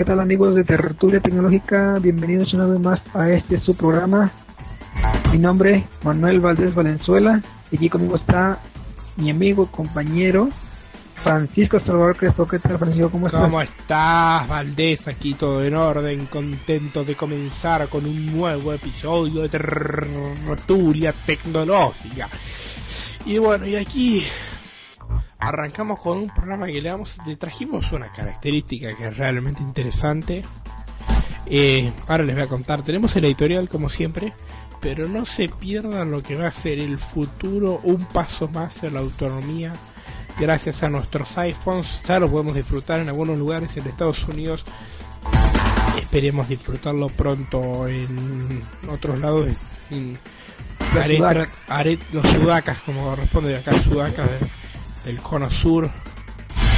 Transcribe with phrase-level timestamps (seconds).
[0.00, 1.98] ¿qué tal amigos de Tertulia Tecnológica?
[2.00, 4.30] Bienvenidos una vez más a este su programa.
[5.30, 8.58] Mi nombre es Manuel Valdés Valenzuela y aquí conmigo está
[9.18, 10.48] mi amigo, compañero
[11.16, 12.46] Francisco Salvador Crespo.
[12.46, 13.10] ¿Qué tal, Francisco?
[13.10, 13.42] ¿Cómo estás?
[13.42, 15.06] ¿Cómo estás, Valdés?
[15.06, 22.30] Aquí todo en orden, contento de comenzar con un nuevo episodio de Tertulia Tecnológica.
[23.26, 24.24] Y bueno, y aquí
[25.40, 30.42] arrancamos con un programa que le, vamos, le trajimos una característica que es realmente interesante.
[31.46, 34.34] Eh, ahora les voy a contar, tenemos el editorial como siempre,
[34.80, 38.94] pero no se pierdan lo que va a ser el futuro, un paso más en
[38.94, 39.72] la autonomía.
[40.38, 44.64] Gracias a nuestros iPhones, ya lo podemos disfrutar en algunos lugares en Estados Unidos.
[45.98, 49.48] Esperemos disfrutarlo pronto en otros lados.
[49.90, 50.18] En,
[50.98, 54.30] haré, haré los sudacas, como corresponde acá, sudacas
[55.04, 55.90] del cono sur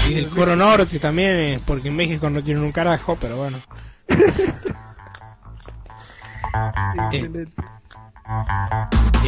[0.08, 3.62] y del cono norte también, eh, porque en México no tienen un carajo, pero bueno.
[7.12, 7.44] eh,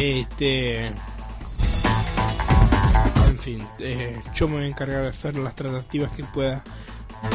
[0.01, 0.87] este.
[3.27, 6.63] En fin, eh, yo me voy a encargar de hacer las tratativas que pueda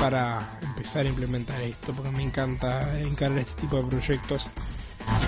[0.01, 4.45] para empezar a implementar esto, porque me encanta encargar este tipo de proyectos.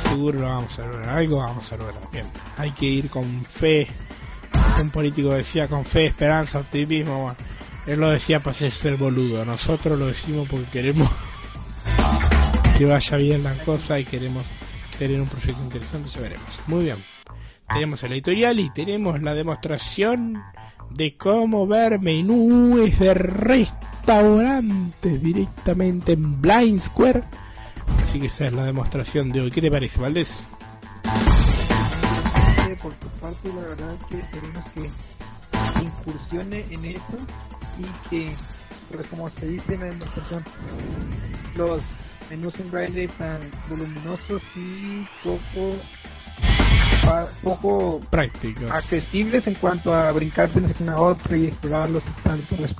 [0.08, 2.10] Seguro lo vamos a lograr, algo vamos a lograr.
[2.12, 2.26] Bien,
[2.58, 3.88] hay que ir con fe
[4.82, 7.34] un político decía con fe, esperanza, optimismo,
[7.86, 11.10] él lo decía para ser boludo, nosotros lo decimos porque queremos
[12.78, 14.44] que vaya bien la cosa y queremos
[14.98, 16.46] tener un proyecto interesante, ya veremos.
[16.66, 16.96] Muy bien,
[17.68, 20.42] tenemos el editorial y tenemos la demostración
[20.90, 27.22] de cómo ver menúes de restaurantes directamente en Blind Square.
[28.04, 29.50] Así que esa es la demostración de hoy.
[29.50, 30.44] ¿Qué te parece, Valdés?
[33.22, 34.90] Parte, la verdad es que queremos que
[35.82, 37.16] incursione en esto
[37.78, 38.34] y que,
[38.90, 40.06] pues, como se dice en la
[41.54, 41.82] los
[42.30, 45.76] menús en braille tan voluminosos y poco
[47.42, 48.70] poco prácticos.
[48.70, 52.74] accesibles en cuanto a brincar de una a otra y explorarlos tanto pues,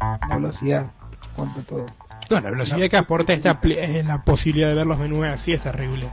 [0.00, 0.90] la velocidad
[1.36, 1.86] cuanto a todo.
[2.30, 5.62] No, la velocidad que aporta esta es la posibilidad de ver los menús así es
[5.62, 6.08] terrible.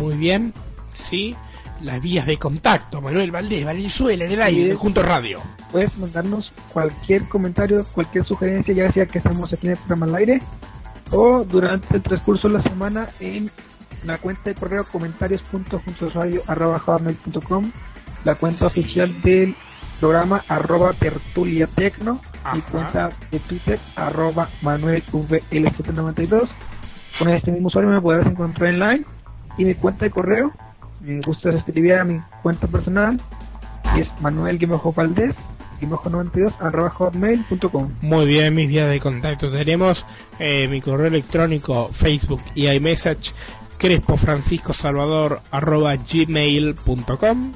[0.00, 0.52] Muy bien
[0.94, 1.36] sí
[1.82, 3.00] las vías de contacto.
[3.00, 5.40] Manuel Valdés, Valenzuela, en el aire, junto radio.
[5.70, 10.14] Puedes mandarnos cualquier comentario, cualquier sugerencia, ya sea que estamos aquí en el programa al
[10.16, 10.40] aire
[11.10, 13.50] o durante el transcurso de la semana en
[14.04, 17.72] la cuenta de correo comentarios.juntosuario.com,
[18.24, 19.54] la cuenta oficial del
[20.00, 22.20] programa arroba tertuliatecno
[22.54, 26.48] y cuenta de Twitter arroba manuelvl792.
[27.18, 29.04] Con este mismo usuario me podrás encontrar en line
[29.56, 30.52] y mi cuenta de correo
[31.08, 33.20] me gusta escribir a mi cuenta personal
[33.96, 34.58] es manuel
[34.94, 35.34] valdés
[35.80, 39.48] 92 arroba hotmail.com Muy bien, mis vías de contacto.
[39.50, 40.04] Tenemos
[40.40, 43.32] eh, mi correo electrónico, Facebook y iMessage
[43.78, 47.52] crespo francisco salvador arroba gmail.com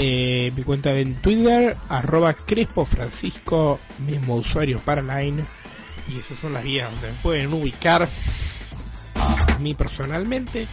[0.00, 5.44] eh, mi cuenta en Twitter arroba crespo francisco mismo usuario para Line.
[6.08, 8.08] Y esas son las vías donde pueden ubicar
[9.54, 10.66] a mí personalmente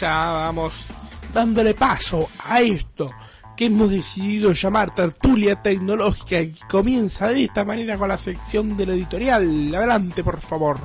[0.00, 0.72] ya vamos
[1.34, 3.10] dándole paso a esto
[3.56, 8.90] que hemos decidido llamar tertulia tecnológica y comienza de esta manera con la sección del
[8.90, 9.74] editorial.
[9.74, 10.76] Adelante, por favor.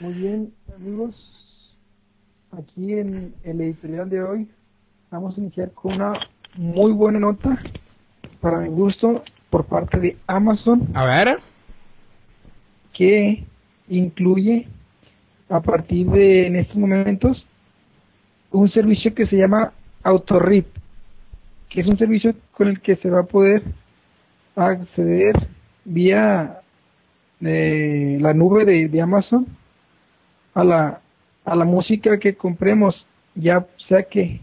[0.00, 1.14] Muy bien, amigos.
[2.52, 4.48] Aquí en el editorial de hoy
[5.10, 6.14] vamos a iniciar con una
[6.56, 7.58] muy buena nota
[8.40, 10.88] para mi gusto por parte de Amazon.
[10.94, 11.38] A ver.
[12.94, 13.44] Que
[13.88, 14.66] incluye
[15.48, 17.46] a partir de en estos momentos
[18.50, 20.66] un servicio que se llama AutoRip,
[21.68, 23.62] que es un servicio con el que se va a poder
[24.56, 25.34] acceder
[25.84, 26.60] vía
[27.40, 29.46] eh, la nube de, Amazon
[30.54, 31.00] a la
[31.44, 32.94] a la música que compremos,
[33.34, 34.40] ya sea que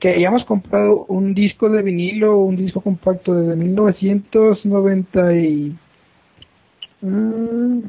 [0.00, 5.76] que hayamos comprado un disco de vinilo o un disco compacto desde 1990 y
[7.02, 7.80] mm,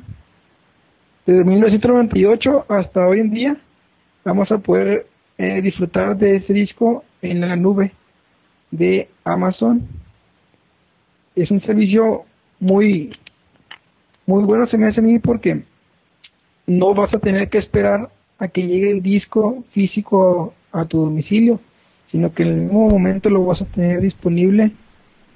[1.27, 3.57] desde 1998 hasta hoy en día
[4.23, 5.07] vamos a poder
[5.37, 7.91] eh, disfrutar de ese disco en la nube
[8.71, 9.85] de Amazon.
[11.35, 12.23] Es un servicio
[12.61, 13.13] muy
[14.25, 15.63] muy bueno se me hace a mí porque
[16.65, 18.09] no vas a tener que esperar
[18.39, 21.59] a que llegue el disco físico a tu domicilio,
[22.09, 24.71] sino que en el mismo momento lo vas a tener disponible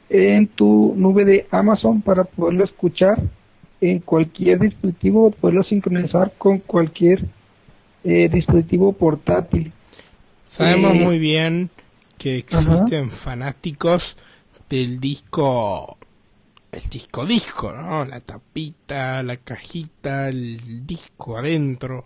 [0.10, 3.18] en tu nube de Amazon para poderlo escuchar
[3.82, 7.26] en cualquier dispositivo, poderlo sincronizar con cualquier
[8.04, 9.74] eh, dispositivo portátil.
[10.48, 11.70] Sabemos Eh, muy bien
[12.18, 14.16] que existen fanáticos
[14.70, 15.98] del disco,
[16.72, 18.06] el disco disco, ¿no?
[18.06, 22.06] La tapita, la cajita, el disco adentro.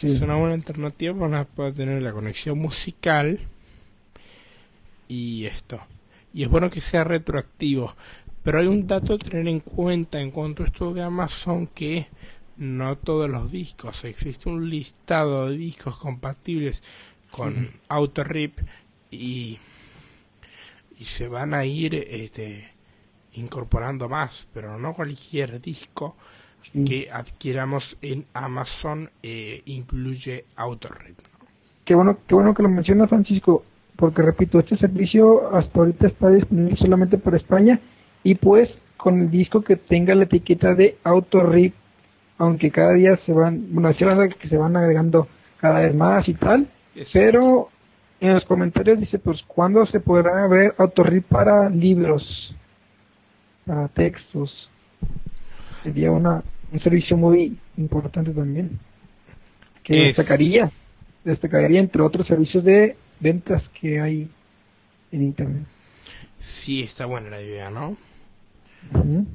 [0.00, 0.08] Sí.
[0.08, 3.38] Es una buena alternativa para poder tener la conexión musical
[5.08, 5.80] y esto.
[6.34, 7.94] Y es bueno que sea retroactivo.
[8.46, 12.06] Pero hay un dato a tener en cuenta en cuanto a esto de Amazon que
[12.56, 14.04] no todos los discos.
[14.04, 16.80] Existe un listado de discos compatibles
[17.32, 18.60] con AutoRip
[19.10, 19.58] y,
[20.96, 22.70] y se van a ir este,
[23.32, 26.14] incorporando más, pero no cualquier disco
[26.72, 26.84] Sí.
[26.84, 31.18] que adquiramos en Amazon eh, incluye AutoRip.
[31.84, 33.64] Qué bueno, qué bueno que lo menciona Francisco,
[33.96, 37.80] porque repito, este servicio hasta ahorita está disponible solamente para España
[38.26, 41.74] y pues con el disco que tenga la etiqueta de autorip,
[42.38, 45.28] aunque cada día se van, bueno, que se van agregando
[45.60, 46.66] cada vez más y tal,
[47.12, 47.68] pero
[48.20, 52.52] en los comentarios dice pues cuándo se podrá ver autorip para libros,
[53.64, 54.68] para textos,
[55.84, 56.42] sería una
[56.72, 58.80] un servicio muy importante también.
[59.84, 60.68] Que Es- destacaría
[61.24, 64.28] destacaría entre otros servicios de ventas que hay
[65.12, 65.62] en internet.
[66.40, 67.96] Sí, está buena la idea, ¿no?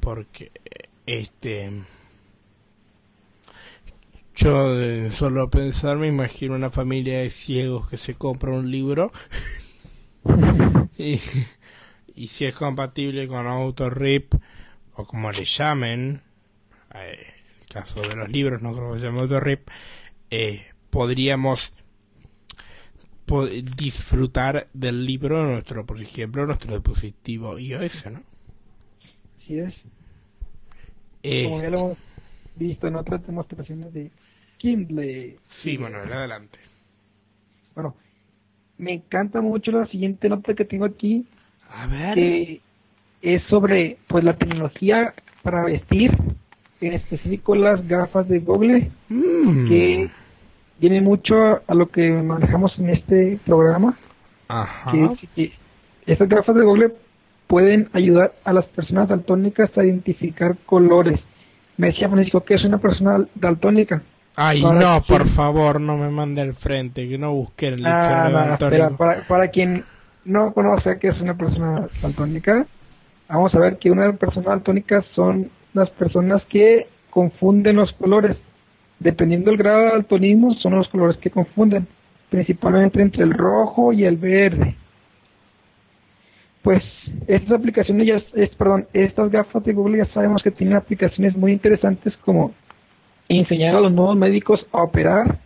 [0.00, 0.50] Porque
[1.06, 1.70] este
[4.34, 9.12] yo de solo pensar me imagino una familia de ciegos que se compra un libro
[10.98, 11.20] y,
[12.14, 14.34] y si es compatible con AutoRip
[14.94, 16.22] o como le llamen
[16.94, 17.18] eh,
[17.62, 19.68] el caso de los libros no creo que se llame AutoRip
[20.30, 21.72] eh, podríamos
[23.26, 28.22] po- disfrutar del libro nuestro por ejemplo nuestro dispositivo iOS ¿no?
[29.42, 29.74] Así es
[31.22, 31.98] Eh, como ya lo hemos
[32.56, 34.10] visto en otras demostraciones de
[34.58, 36.58] Kindle Sí, Manuel, adelante.
[37.74, 37.94] bueno
[38.78, 41.24] me encanta mucho la siguiente nota que tengo aquí
[41.70, 42.14] A ver.
[42.14, 42.60] que
[43.22, 46.10] es sobre pues la tecnología para vestir
[46.80, 49.68] en específico las gafas de Google Mm.
[49.68, 50.10] que
[50.80, 51.34] viene mucho
[51.66, 53.96] a lo que manejamos en este programa
[54.48, 54.90] Ajá.
[54.90, 55.52] que, que
[56.06, 56.92] estas gafas de Google
[57.52, 61.20] pueden ayudar a las personas daltónicas a identificar colores.
[61.76, 64.00] Me decía Francisco que es una persona daltónica.
[64.36, 67.84] Ay, para no, quien- por favor, no me mande al frente, que no busque el
[67.84, 69.84] Ah, no, espera, para, para quien
[70.24, 72.64] no conoce que es una persona daltónica,
[73.28, 78.38] vamos a ver que una persona daltónica son las personas que confunden los colores.
[78.98, 81.86] Dependiendo del grado de daltonismo, son los colores que confunden,
[82.30, 84.74] principalmente entre el rojo y el verde.
[86.62, 86.82] Pues
[87.26, 91.52] estas aplicaciones ya, es, perdón, estas gafas de Google ya sabemos que tienen aplicaciones muy
[91.52, 92.54] interesantes como
[93.28, 95.38] enseñar a los nuevos médicos a operar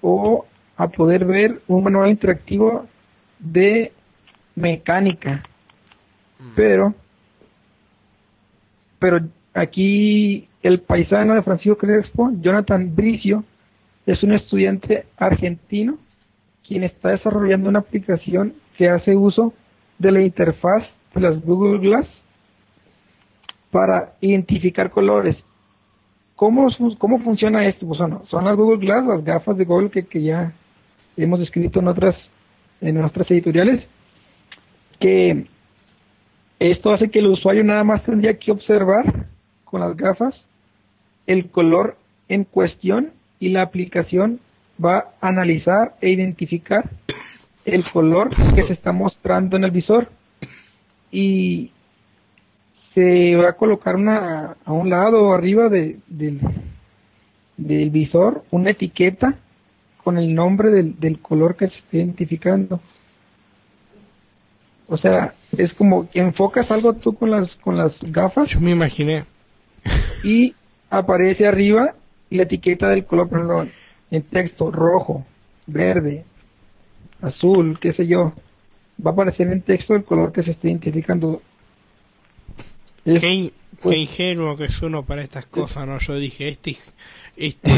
[0.00, 0.46] o
[0.76, 2.86] a poder ver un manual interactivo
[3.38, 3.92] de
[4.54, 5.42] mecánica.
[6.54, 6.94] Pero,
[8.98, 9.20] pero
[9.54, 13.44] aquí el paisano de Francisco Crespo, Jonathan Bricio,
[14.06, 15.98] es un estudiante argentino
[16.66, 19.52] quien está desarrollando una aplicación que hace uso
[20.00, 20.82] de la interfaz
[21.14, 22.06] de las Google Glass
[23.70, 25.36] para identificar colores.
[26.34, 27.86] ¿Cómo, cómo funciona esto?
[27.86, 30.52] Pues son, son las Google Glass, las gafas de Google que, ya
[31.16, 32.16] hemos descrito en otras,
[32.80, 33.84] en nuestras editoriales,
[34.98, 35.44] que
[36.58, 39.26] esto hace que el usuario nada más tendría que observar
[39.64, 40.34] con las gafas
[41.26, 41.96] el color
[42.28, 44.40] en cuestión y la aplicación
[44.82, 46.88] va a analizar e identificar
[47.74, 50.08] el color que se está mostrando en el visor
[51.10, 51.70] y
[52.94, 56.40] se va a colocar una a un lado o arriba de, del,
[57.56, 59.34] del visor una etiqueta
[60.02, 62.80] con el nombre del, del color que se está identificando.
[64.88, 68.72] O sea, es como que enfocas algo tú con las con las gafas Yo me
[68.72, 69.24] imaginé.
[70.24, 70.54] y
[70.90, 71.94] aparece arriba
[72.30, 73.66] la etiqueta del color, ejemplo,
[74.10, 75.24] en texto rojo,
[75.66, 76.24] verde,
[77.22, 78.32] azul, qué sé yo.
[79.04, 81.42] Va a aparecer en texto el color que se está identificando.
[83.04, 85.98] Es- Qué, pues- qué ingenuo que es uno para estas cosas, ¿no?
[85.98, 86.76] Yo dije, este,
[87.36, 87.72] este,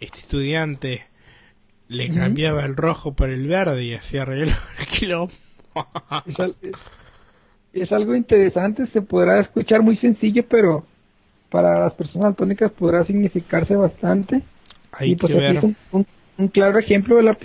[0.00, 1.02] este estudiante
[1.88, 5.32] le cambiaba el rojo por el verde y hacía arreglar el quilombo.
[6.26, 6.72] es, al- es-
[7.72, 10.86] es algo interesante, se podrá escuchar muy sencillo, pero
[11.50, 14.42] para las personas daltónicas podrá significarse bastante.
[14.92, 15.56] Hay y pues que aquí ver.
[15.56, 16.06] es un, un-
[16.38, 17.36] un claro ejemplo de la,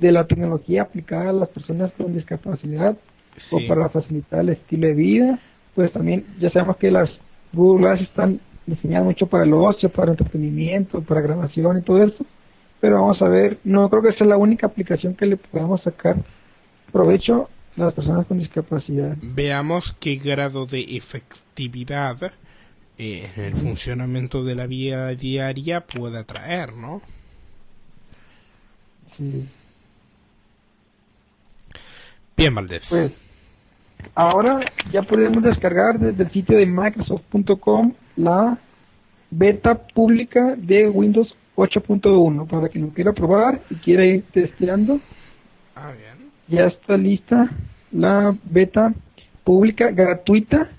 [0.00, 2.96] de la tecnología aplicada a las personas con discapacidad
[3.36, 3.56] Sí.
[3.56, 5.38] o para facilitar el estilo de vida.
[5.74, 7.10] Pues también ya sabemos que las
[7.52, 12.24] Google Glass están diseñadas mucho para el ocio, para entretenimiento, para grabación y todo eso.
[12.80, 16.16] Pero vamos a ver, no creo que sea la única aplicación que le podamos sacar
[16.92, 19.16] provecho a las personas con discapacidad.
[19.20, 22.32] Veamos qué grado de efectividad
[22.98, 27.02] eh, en el funcionamiento de la vida diaria pueda traer, ¿no?
[29.16, 29.48] Sí.
[32.36, 32.88] Bien, Valdés.
[32.90, 33.12] Pues
[34.14, 34.60] ahora
[34.92, 38.58] ya podemos descargar desde el sitio de Microsoft.com la
[39.30, 45.00] beta pública de Windows 8.1 para quien lo quiera probar y quiera ir testeando.
[45.76, 46.30] ah, bien.
[46.46, 47.50] Ya está lista
[47.90, 48.92] la beta
[49.44, 50.70] pública gratuita,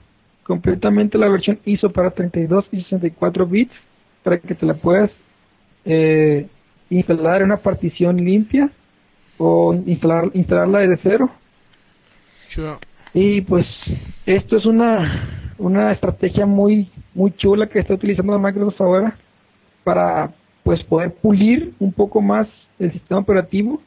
[0.43, 3.73] completamente la versión ISO para 32 y 64 bits
[4.23, 5.09] para que te la puedas
[5.85, 6.47] eh,
[6.89, 8.69] instalar una partición limpia
[9.37, 11.29] o instalar, instalarla desde cero.
[13.13, 13.65] Y pues
[14.25, 19.15] esto es una, una estrategia muy muy chula que está utilizando Microsoft ahora
[19.85, 23.81] para pues poder pulir un poco más el sistema operativo,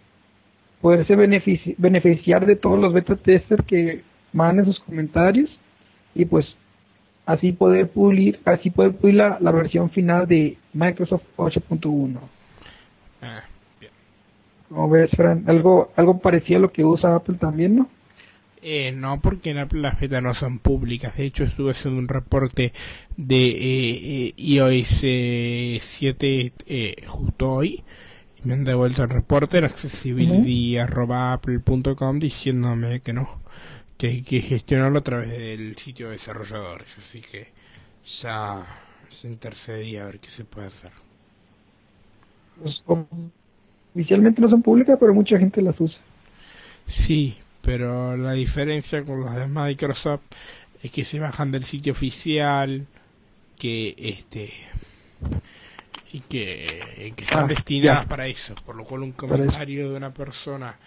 [0.80, 4.02] poderse benefici- beneficiar de todos los beta testers que
[4.32, 5.50] manden sus comentarios
[6.14, 6.46] y pues
[7.26, 12.18] así poder pulir, así poder pulir la, la versión final de Microsoft 8.1.
[13.22, 13.42] ah,
[13.80, 13.92] bien.
[14.68, 17.88] Como ves, Fran, algo algo parecido a lo que usa Apple también, ¿no?
[18.62, 21.16] Eh, no, porque en Apple las betas no son públicas.
[21.16, 22.72] De hecho, estuve haciendo un reporte
[23.16, 27.82] de eh, eh, iOS eh, 7 eh, justo hoy.
[28.42, 33.40] Y me han devuelto el reporte en accessibility.apple.com diciéndome que no,
[33.96, 36.96] que hay que gestionarlo a través del sitio de desarrolladores.
[36.98, 37.48] Así que
[38.04, 38.64] ya
[39.10, 40.92] se intercedí a ver qué se puede hacer.
[42.62, 42.82] Pues,
[43.94, 45.98] oficialmente no son públicas, pero mucha gente las usa.
[46.86, 50.22] Sí, pero la diferencia con las de Microsoft
[50.82, 52.86] es que se bajan del sitio oficial,
[53.58, 54.50] que este
[56.12, 58.06] y que, que están Ah, destinadas ya.
[58.06, 60.78] para eso, por lo cual un comentario de una persona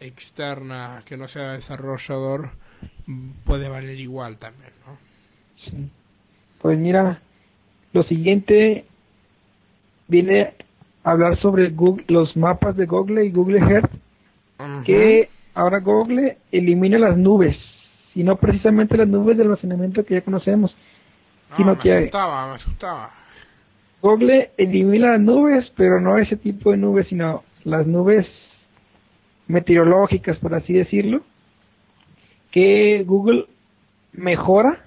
[0.00, 2.50] externa que no sea desarrollador
[3.44, 4.98] puede valer igual también, ¿no?
[5.56, 5.90] Sí.
[6.58, 7.20] Pues mira,
[7.92, 8.86] lo siguiente
[10.08, 10.54] viene
[11.04, 13.90] hablar sobre Google, los mapas de Google y Google Earth,
[14.84, 17.56] que ahora Google elimina las nubes,
[18.14, 20.74] y no precisamente las nubes de almacenamiento que ya conocemos,
[21.50, 23.10] No, sino me que- asustaba, me asustaba.
[24.00, 28.26] Google elimina las nubes, pero no ese tipo de nubes, sino las nubes
[29.46, 31.22] meteorológicas, por así decirlo,
[32.50, 33.46] que Google
[34.12, 34.84] mejora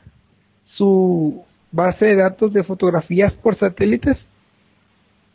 [0.76, 4.18] su base de datos de fotografías por satélites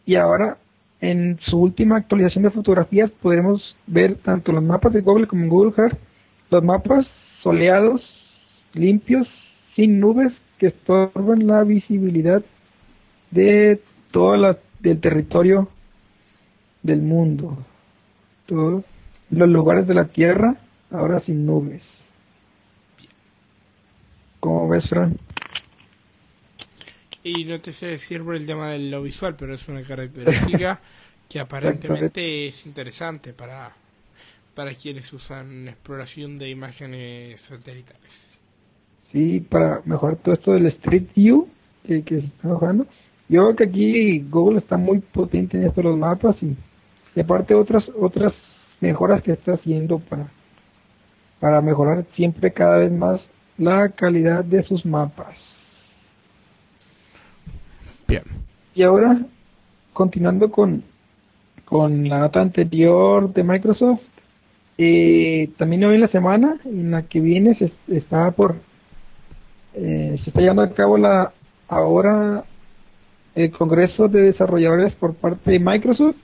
[0.07, 0.57] y ahora
[1.02, 5.75] en su última actualización de fotografías podremos ver tanto los mapas de Google como Google
[5.76, 5.99] Earth,
[6.49, 7.06] los mapas
[7.42, 8.00] soleados,
[8.73, 9.26] limpios,
[9.75, 12.42] sin nubes que estorban la visibilidad
[13.32, 13.80] de
[14.12, 15.68] todo la, del territorio
[16.85, 17.59] del mundo.
[18.47, 18.85] Todos
[19.30, 20.54] los lugares de la Tierra
[20.92, 21.82] ahora sin nubes.
[24.38, 25.16] ¿Cómo ves, Fran?
[27.25, 30.81] Y no te sé decir por el tema de lo visual, pero es una característica
[31.29, 33.73] que aparentemente es interesante para,
[34.55, 38.41] para quienes usan exploración de imágenes satelitales.
[39.12, 41.49] Sí, para mejorar todo esto del Street View
[41.87, 42.87] que, que se está mejorando.
[43.29, 46.57] Yo creo que aquí Google está muy potente en esto de los mapas y,
[47.14, 48.33] y aparte otras otras
[48.81, 50.29] mejoras que está haciendo para
[51.41, 53.21] para mejorar siempre cada vez más
[53.59, 55.37] la calidad de sus mapas.
[58.75, 59.21] Y ahora,
[59.92, 60.83] continuando con,
[61.64, 64.00] con la nota anterior de Microsoft,
[64.78, 68.57] eh, también hoy en la semana, en la que viene, se está por,
[69.75, 71.33] eh, se está llevando a cabo la,
[71.69, 72.45] ahora
[73.35, 76.16] el Congreso de Desarrolladores por parte de Microsoft,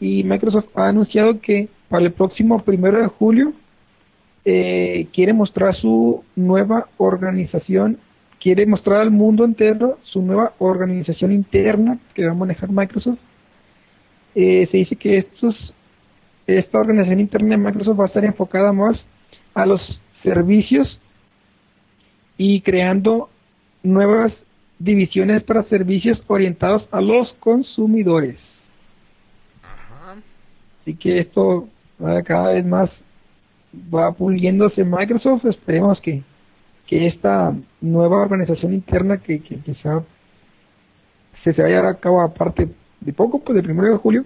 [0.00, 3.52] y Microsoft ha anunciado que para el próximo primero de julio
[4.44, 7.98] eh, quiere mostrar su nueva organización
[8.40, 13.18] quiere mostrar al mundo entero su nueva organización interna que va a manejar Microsoft.
[14.34, 15.54] Eh, se dice que estos,
[16.46, 18.98] esta organización interna de Microsoft va a estar enfocada más
[19.54, 19.80] a los
[20.22, 20.98] servicios
[22.36, 23.28] y creando
[23.82, 24.32] nuevas
[24.78, 28.38] divisiones para servicios orientados a los consumidores.
[30.80, 31.68] Así que esto
[32.24, 32.90] cada vez más
[33.94, 35.44] va puliéndose Microsoft.
[35.44, 36.22] Esperemos que,
[36.90, 42.68] que esta nueva organización interna que, que, se, se, vaya a cabo aparte
[43.00, 44.24] de poco, pues de primero de julio,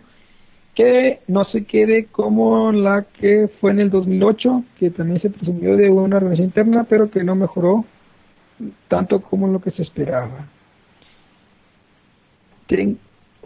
[0.75, 5.76] que no se quede como la que fue en el 2008, que también se presumió
[5.76, 7.85] de una organización interna, pero que no mejoró
[8.88, 10.49] tanto como lo que se esperaba.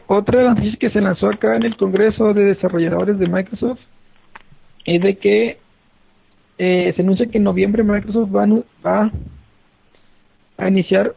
[0.07, 3.81] otra de las noticias que se lanzó acá en el Congreso de Desarrolladores de Microsoft
[4.85, 5.59] es de que
[6.59, 8.47] eh, se anuncia que en noviembre Microsoft va,
[8.85, 9.13] va
[10.57, 11.15] a iniciar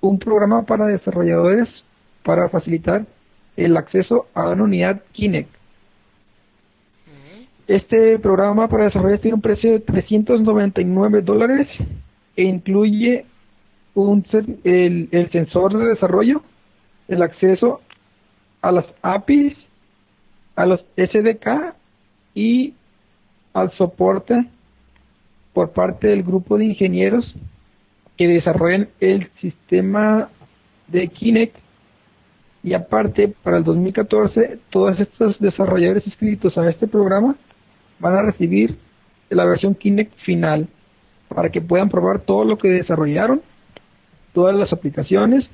[0.00, 1.68] un programa para desarrolladores
[2.22, 3.06] para facilitar
[3.56, 5.50] el acceso a una unidad Kinect.
[7.66, 11.68] Este programa para desarrolladores tiene un precio de 399 dólares
[12.36, 13.24] e incluye
[13.94, 14.26] un,
[14.64, 16.42] el, el sensor de desarrollo,
[17.08, 17.80] el acceso
[18.60, 19.56] a las APIs,
[20.56, 21.74] a los SDK
[22.34, 22.74] y
[23.52, 24.46] al soporte
[25.52, 27.24] por parte del grupo de ingenieros
[28.16, 30.28] que desarrollan el sistema
[30.88, 31.56] de Kinect
[32.62, 37.36] y aparte para el 2014 todos estos desarrolladores inscritos a este programa
[37.98, 38.76] van a recibir
[39.30, 40.68] la versión Kinect final
[41.28, 43.40] para que puedan probar todo lo que desarrollaron,
[44.34, 45.46] todas las aplicaciones,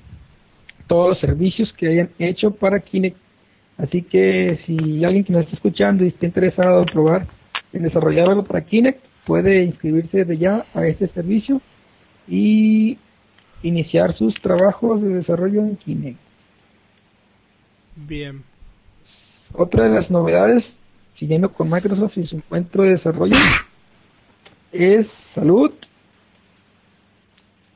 [0.86, 3.16] todos los servicios que hayan hecho para Kinect.
[3.76, 7.26] Así que si alguien que nos está escuchando y está interesado en probar
[7.76, 11.60] en desarrollar algo para Kinect, puede inscribirse desde ya a este servicio
[12.28, 12.98] y
[13.62, 16.18] iniciar sus trabajos de desarrollo en Kinect.
[17.96, 18.42] Bien.
[19.54, 20.64] Otra de las novedades,
[21.18, 23.36] siguiendo con Microsoft y su encuentro de desarrollo,
[24.72, 25.72] es salud.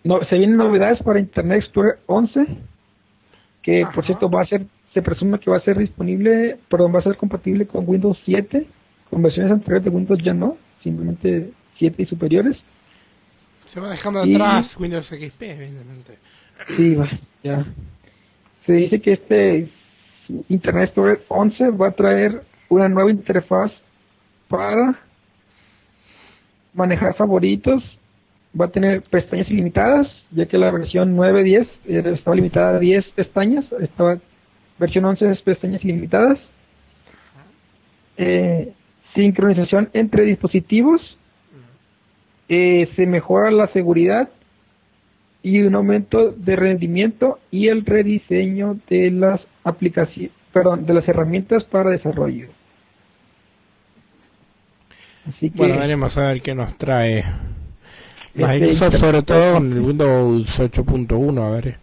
[0.04, 2.47] No, se vienen novedades para Internet Explorer 11,
[3.62, 7.00] que por cierto va a ser, se presume que va a ser disponible, perdón, va
[7.00, 8.66] a ser compatible con Windows 7,
[9.11, 12.57] con versiones anteriores de Windows ya no, simplemente 7 y superiores.
[13.64, 16.18] Se va dejando atrás Windows XP, evidentemente.
[16.77, 17.09] Sí, va,
[17.42, 17.66] ya.
[18.66, 19.68] Se dice que este
[20.49, 23.73] Internet Explorer 11 va a traer una nueva interfaz
[24.49, 25.01] para
[26.75, 27.83] manejar favoritos,
[28.59, 33.05] va a tener pestañas ilimitadas, ya que la versión 9.10 eh, estaba limitada a 10
[33.16, 34.20] pestañas, esta
[34.79, 36.38] versión 11 es pestañas ilimitadas.
[38.16, 38.73] Eh,
[39.14, 41.01] sincronización entre dispositivos,
[42.49, 44.29] eh, se mejora la seguridad
[45.42, 51.64] y un aumento de rendimiento y el rediseño de las aplicaciones, perdón, de las herramientas
[51.64, 52.49] para desarrollo.
[55.29, 57.25] Así que, bueno, veremos a ver qué nos trae
[58.35, 61.79] Microsoft, sobre todo con el Windows 8.1, a ver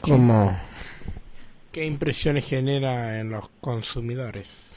[0.00, 0.58] cómo,
[1.72, 4.69] qué impresiones genera en los consumidores.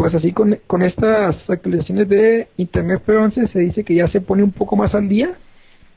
[0.00, 4.42] Pues así con, con estas actualizaciones de Internet P11 se dice que ya se pone
[4.42, 5.34] un poco más al día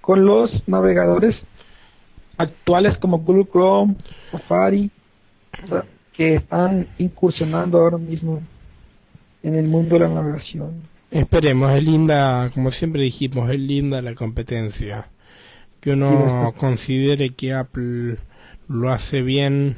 [0.01, 1.33] con los navegadores
[2.37, 3.95] actuales como Google Chrome,
[4.29, 4.91] Safari,
[6.11, 8.41] que están incursionando ahora mismo
[9.41, 10.81] en el mundo de la navegación.
[11.09, 15.07] Esperemos, es linda, como siempre dijimos, es linda la competencia.
[15.79, 18.17] Que uno considere que Apple
[18.67, 19.77] lo hace bien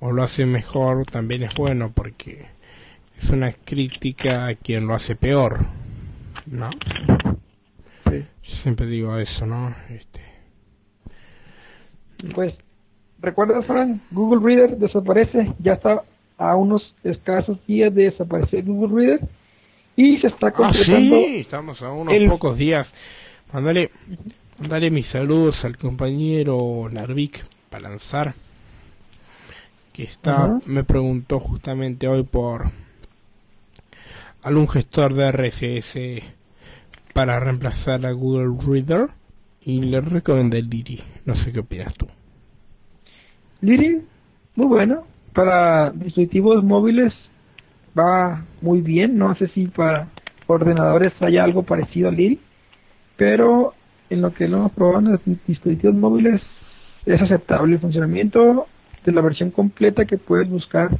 [0.00, 2.54] o lo hace mejor también es bueno porque
[3.16, 5.66] es una crítica a quien lo hace peor,
[6.46, 6.70] ¿no?
[8.04, 9.74] Yo siempre digo eso, ¿no?
[9.90, 10.20] Este...
[12.34, 12.54] Pues,
[13.20, 14.02] ¿recuerdas, Frank?
[14.10, 16.02] Google Reader desaparece, ya está
[16.38, 19.28] a unos escasos días de desaparecer Google Reader
[19.96, 21.16] y se está ah, completando.
[21.16, 22.94] sí, estamos a unos pocos días.
[23.52, 23.90] Mándale,
[24.58, 28.34] mándale mis saludos al compañero Narvik para lanzar.
[29.92, 32.66] Que está, me preguntó justamente hoy por
[34.46, 35.98] algún gestor de RSS
[37.12, 39.08] para reemplazar a Google Reader
[39.60, 41.00] y le recomendé Liri.
[41.24, 42.06] No sé qué opinas tú.
[43.60, 44.02] Liri,
[44.54, 45.02] muy bueno.
[45.34, 47.12] Para dispositivos móviles
[47.98, 49.18] va muy bien.
[49.18, 50.06] No sé si para
[50.46, 52.38] ordenadores haya algo parecido a Liri,
[53.16, 53.74] pero
[54.10, 56.40] en lo que lo hemos probado en dispositivos móviles
[57.04, 58.68] es aceptable el funcionamiento
[59.04, 60.90] de la versión completa que puedes buscar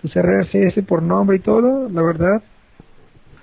[0.00, 2.42] tus RSS por nombre y todo, la verdad,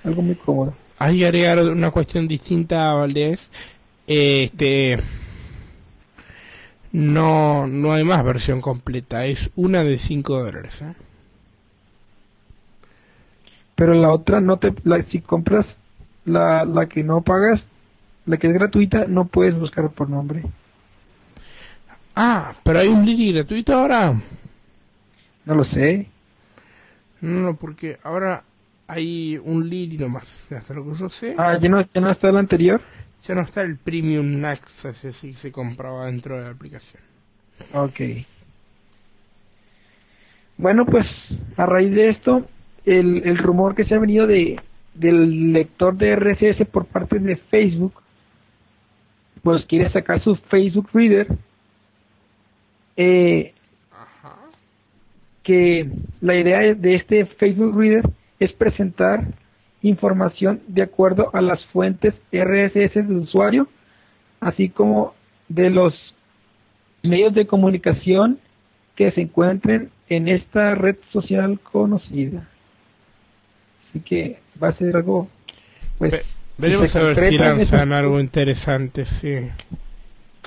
[0.04, 0.74] algo muy cómodo.
[1.00, 3.52] Hay que agregar una cuestión distinta, Valdés.
[4.08, 4.98] Este
[6.92, 10.82] no no hay más versión completa, es una de 5 dólares.
[10.82, 10.94] ¿eh?
[13.76, 15.66] pero la otra no te la, si compras
[16.26, 17.62] la, la que no pagas
[18.26, 20.44] la que es gratuita no puedes buscar por nombre
[22.16, 24.14] Ah, pero hay un Lili gratuito ahora.
[25.46, 26.08] No lo sé.
[27.22, 28.44] No, no, porque ahora
[28.92, 31.34] hay un Lili nomás, hasta lo que yo sé.
[31.38, 32.82] Ah, ¿ya no, ya no está el anterior?
[33.24, 37.02] Ya no está el Premium Access, así que se compraba dentro de la aplicación.
[37.74, 38.02] Ok.
[40.58, 41.06] Bueno, pues
[41.56, 42.46] a raíz de esto,
[42.86, 44.60] el, el rumor que se ha venido de
[44.94, 47.94] del lector de RSS por parte de Facebook,
[49.42, 51.28] pues quiere sacar su Facebook Reader,
[52.98, 53.54] eh,
[55.44, 58.04] que la idea de este Facebook Reader
[58.42, 59.24] es presentar
[59.84, 63.68] información de acuerdo a las fuentes RSS del usuario,
[64.40, 65.14] así como
[65.48, 65.94] de los
[67.04, 68.40] medios de comunicación
[68.96, 72.48] que se encuentren en esta red social conocida.
[73.90, 75.28] Así que va a ser algo,
[76.00, 76.12] pues...
[76.12, 76.24] Ve-
[76.58, 79.36] veremos a ver si lanzan algo interesante, sí.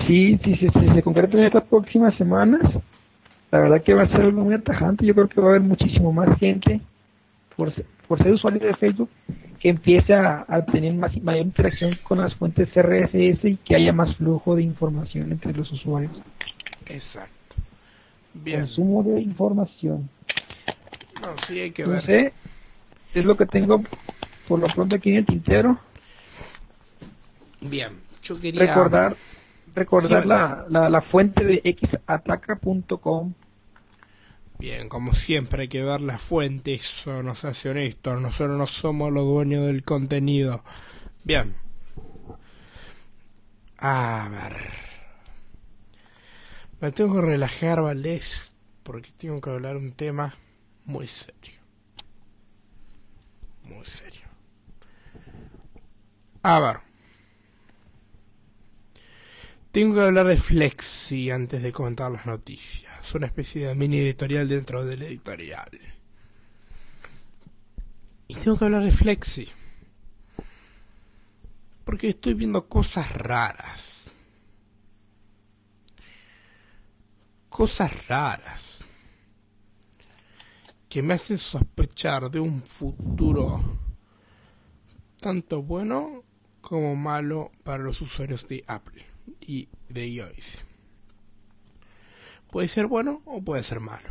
[0.05, 2.61] Sí, sí, sí, sí, se concreta en estas próximas semanas.
[3.51, 5.05] La verdad que va a ser algo muy atajante.
[5.05, 6.81] Yo creo que va a haber muchísimo más gente
[7.55, 9.09] por, se- por ser usuario de Facebook
[9.59, 13.93] que empiece a, a tener más, mayor interacción con las fuentes RSS y que haya
[13.93, 16.11] más flujo de información entre los usuarios.
[16.87, 17.33] Exacto.
[18.33, 18.61] Bien.
[18.61, 20.09] Consumo de información.
[21.21, 22.05] No, sí hay que No ver.
[22.05, 22.33] sé,
[23.13, 23.81] es lo que tengo
[24.47, 25.79] por lo pronto aquí en el tintero.
[27.61, 27.93] Bien.
[28.21, 29.15] Yo quería Recordar
[29.73, 33.33] recordar Sí, la, la, la fuente de xataca.com
[34.57, 39.11] Bien, como siempre hay que ver la fuente, eso nos hace honestos, nosotros no somos
[39.11, 40.63] los dueños del contenido.
[41.23, 41.57] Bien.
[43.77, 44.55] A ver.
[46.79, 50.35] Me tengo que relajar, Valdés, porque tengo que hablar un tema
[50.85, 51.59] muy serio.
[53.63, 54.27] Muy serio.
[56.43, 56.94] A ver.
[59.75, 63.13] Tengo que hablar de Flexi antes de comentar las noticias.
[63.13, 65.69] Una especie de mini editorial dentro del editorial.
[68.29, 69.49] Y tengo que hablar de Flexi.
[71.83, 74.13] Porque estoy viendo cosas raras.
[77.49, 78.89] Cosas raras.
[80.87, 83.77] Que me hacen sospechar de un futuro
[85.19, 86.23] tanto bueno
[86.61, 89.14] como malo para los usuarios de Apple
[89.45, 90.59] y de iOS.
[92.51, 94.07] Puede ser bueno o puede ser malo.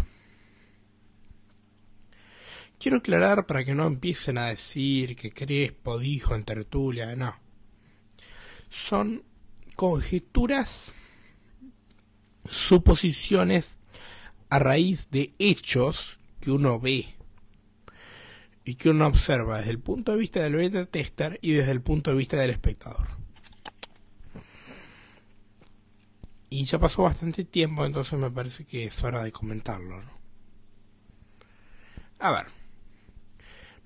[2.79, 7.35] Quiero aclarar para que no empiecen a decir que Crespo dijo en tertulia, no.
[8.69, 9.23] Son
[9.77, 10.95] conjeturas,
[12.51, 13.79] suposiciones
[14.51, 17.15] a raíz de hechos que uno ve
[18.65, 21.81] y que uno observa desde el punto de vista del beta tester y desde el
[21.81, 23.24] punto de vista del espectador.
[26.55, 30.01] Y ya pasó bastante tiempo, entonces me parece que es hora de comentarlo.
[32.21, 32.47] A ver.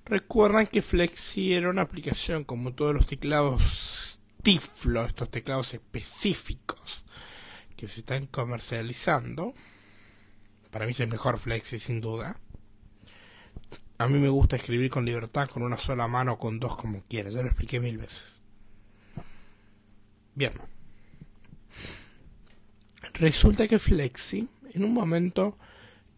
[0.05, 7.03] Recuerdan que Flexi era una aplicación como todos los teclados Tiflo, estos teclados específicos
[7.75, 9.55] que se están comercializando.
[10.69, 12.39] Para mí es el mejor Flexi sin duda.
[13.97, 17.01] A mí me gusta escribir con libertad, con una sola mano o con dos como
[17.05, 17.31] quiera.
[17.31, 18.43] Ya lo expliqué mil veces.
[20.35, 20.53] Bien.
[23.19, 25.57] Resulta que Flexi, en un momento,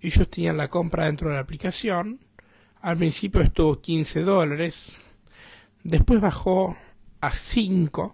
[0.02, 2.20] ellos tenían la compra dentro de la aplicación.
[2.80, 5.02] Al principio estuvo 15 dólares.
[5.84, 6.78] Después bajó
[7.20, 8.12] a 5.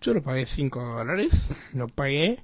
[0.00, 1.54] Yo lo pagué 5 dólares.
[1.72, 2.42] Lo pagué.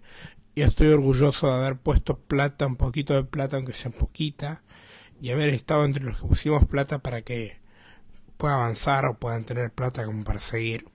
[0.55, 4.63] Y estoy orgulloso de haber puesto plata, un poquito de plata, aunque sea poquita.
[5.21, 7.59] Y haber estado entre los que pusimos plata para que
[8.37, 10.87] pueda avanzar o puedan tener plata como para seguir.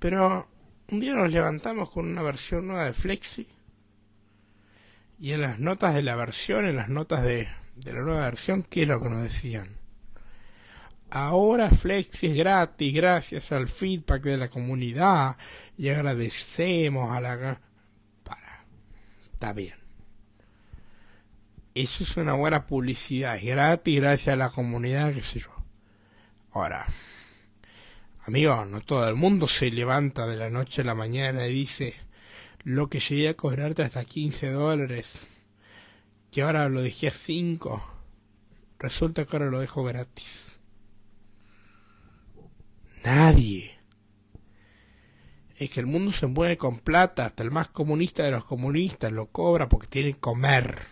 [0.00, 0.48] Pero
[0.90, 3.46] un día nos levantamos con una versión nueva de Flexi.
[5.20, 7.48] Y en las notas de la versión, en las notas de,
[7.84, 9.68] la nueva versión, ¿qué es lo que nos decían?
[11.10, 15.36] Ahora Flexi es gratis gracias al feedback de la comunidad
[15.76, 17.60] y agradecemos a la...
[18.22, 18.64] Para.
[19.32, 19.74] Está bien.
[21.74, 23.36] Eso es una buena publicidad.
[23.36, 25.50] Es gratis gracias a la comunidad, qué sé yo.
[26.52, 26.86] Ahora,
[28.28, 31.94] amigo, no todo el mundo se levanta de la noche a la mañana y dice
[32.62, 35.26] lo que llegué a cobrarte hasta 15 dólares,
[36.30, 37.82] que ahora lo dejé a 5,
[38.78, 40.60] resulta que ahora lo dejo gratis.
[43.02, 43.78] Nadie.
[45.56, 49.10] Es que el mundo se mueve con plata, hasta el más comunista de los comunistas
[49.10, 50.82] lo cobra porque tiene que comer.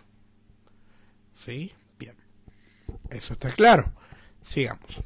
[1.33, 1.71] ¿Sí?
[1.99, 2.15] Bien.
[3.11, 3.93] Eso está claro.
[4.41, 5.03] Sigamos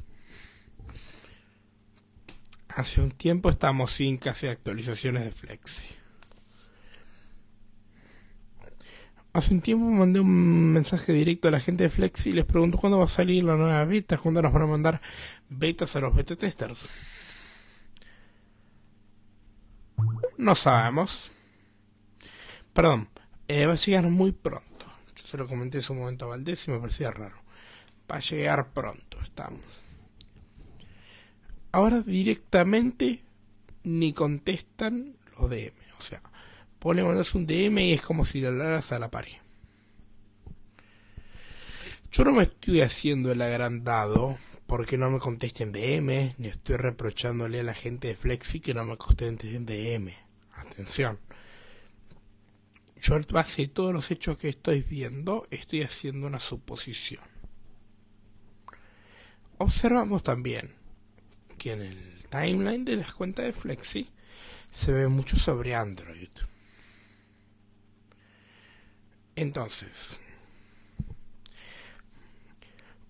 [2.76, 5.86] hace un tiempo estamos sin casi actualizaciones de Flexi.
[9.34, 12.76] Hace un tiempo mandé un mensaje directo a la gente de Flexi y les pregunto
[12.76, 15.00] cuándo va a salir la nueva beta, cuándo nos van a mandar
[15.48, 16.90] betas a los beta testers.
[20.36, 21.32] No sabemos.
[22.74, 23.08] Perdón,
[23.48, 24.86] eh, va a llegar muy pronto.
[25.16, 27.36] Yo se lo comenté en su momento a Valdés y me parecía raro.
[28.10, 29.81] Va a llegar pronto, estamos.
[31.72, 33.22] Ahora directamente
[33.82, 35.72] ni contestan los DM.
[35.98, 36.22] O sea,
[36.78, 39.38] ponemos un DM y es como si le hablaras a la pared.
[42.10, 47.60] Yo no me estoy haciendo el agrandado porque no me contesten DM, ni estoy reprochándole
[47.60, 50.12] a la gente de Flexi que no me contesten DM.
[50.54, 51.18] Atención.
[53.00, 57.24] Yo a base de todos los hechos que estoy viendo, estoy haciendo una suposición.
[59.56, 60.81] Observamos también
[61.62, 64.10] que en el timeline de las cuentas de Flexi
[64.72, 66.30] se ve mucho sobre Android.
[69.36, 70.20] Entonces,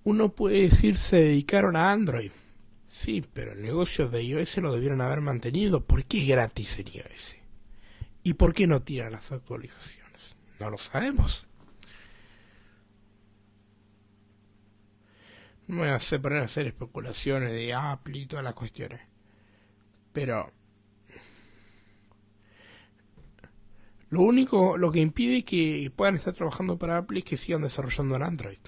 [0.05, 2.31] uno puede decir se dedicaron a Android.
[2.91, 5.83] Sí, pero el negocio de iOS lo debieron haber mantenido.
[5.87, 7.37] ¿Por qué gratis en iOS?
[8.23, 10.37] ¿Y por qué no tiran las actualizaciones?
[10.61, 11.49] No lo sabemos.
[15.69, 19.01] No me voy a hacer poner a hacer especulaciones de Apple y todas las cuestiones.
[20.13, 20.53] Pero
[24.13, 28.15] Lo único, lo que impide que puedan estar trabajando para Apple es que sigan desarrollando
[28.15, 28.59] en Android.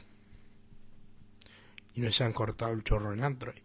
[1.93, 3.61] Y no se han cortado el chorro en Android.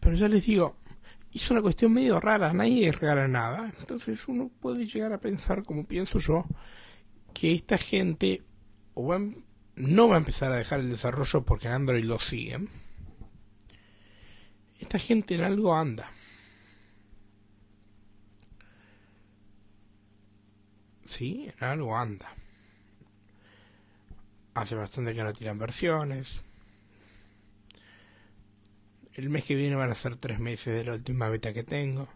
[0.00, 0.76] Pero ya les digo,
[1.34, 3.74] es una cuestión medio rara, nadie regala nada.
[3.78, 6.46] Entonces uno puede llegar a pensar, como pienso yo,
[7.34, 8.42] que esta gente
[8.94, 9.12] o
[9.76, 12.68] no va a empezar a dejar el desarrollo porque Android lo siguen.
[14.80, 16.10] Esta gente en algo anda.
[21.04, 22.34] Sí, en algo anda.
[24.54, 26.42] Hace bastante que no tiran versiones.
[29.14, 32.08] El mes que viene van a ser tres meses de la última beta que tengo.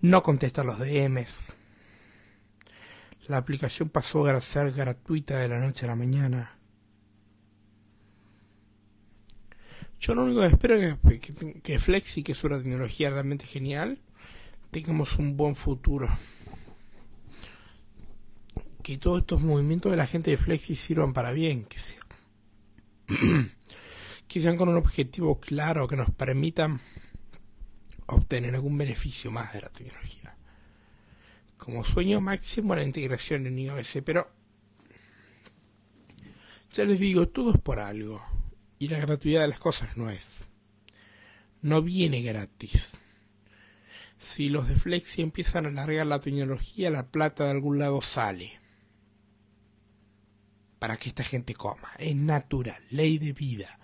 [0.00, 1.56] No contesta los DMs.
[3.28, 6.56] La aplicación pasó a ser gratuita de la noche a la mañana.
[9.98, 13.98] Yo lo único que espero es que, que Flexi, que es una tecnología realmente genial,
[14.70, 16.08] tengamos un buen futuro.
[18.84, 22.04] Que todos estos movimientos de la gente de Flexi sirvan para bien, que sean,
[24.28, 26.80] que sean con un objetivo claro, que nos permitan
[28.06, 30.35] obtener algún beneficio más de la tecnología.
[31.66, 34.30] Como sueño máximo la integración en iOS, pero
[36.72, 38.22] ya les digo, todo es por algo.
[38.78, 40.46] Y la gratuidad de las cosas no es.
[41.62, 42.98] No viene gratis
[44.18, 48.60] si los de Flexi empiezan a alargar la tecnología, la plata de algún lado sale.
[50.78, 51.90] Para que esta gente coma.
[51.98, 53.80] Es natural, ley de vida.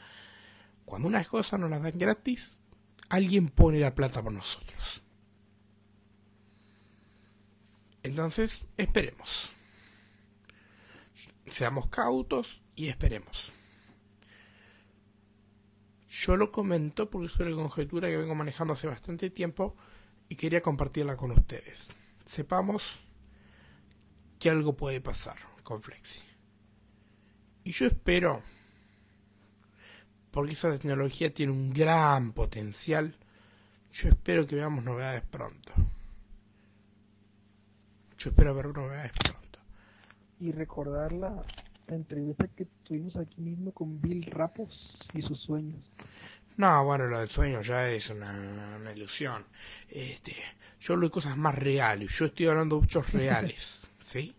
[0.85, 2.61] Cuando unas cosas nos las dan gratis,
[3.09, 5.02] alguien pone la plata por nosotros.
[8.03, 9.51] Entonces, esperemos.
[11.47, 13.53] Seamos cautos y esperemos.
[16.09, 19.77] Yo lo comento porque es una conjetura que vengo manejando hace bastante tiempo
[20.29, 21.95] y quería compartirla con ustedes.
[22.25, 23.01] Sepamos
[24.39, 26.21] que algo puede pasar con Flexi.
[27.65, 28.43] Y yo espero,
[30.31, 33.17] porque esa tecnología tiene un gran potencial,
[33.93, 35.73] yo espero que veamos novedades pronto.
[38.23, 39.59] Yo espero ver novedades pronto.
[40.39, 41.43] Y recordar la
[41.89, 45.81] entrevista que tuvimos aquí mismo con Bill Rapos y sus sueños.
[46.57, 49.45] No, bueno, lo del sueño ya es una, ilusión.
[49.89, 50.37] Este,
[50.79, 52.17] yo hablo de cosas más reales.
[52.17, 54.37] Yo estoy hablando de muchos reales, ¿sí?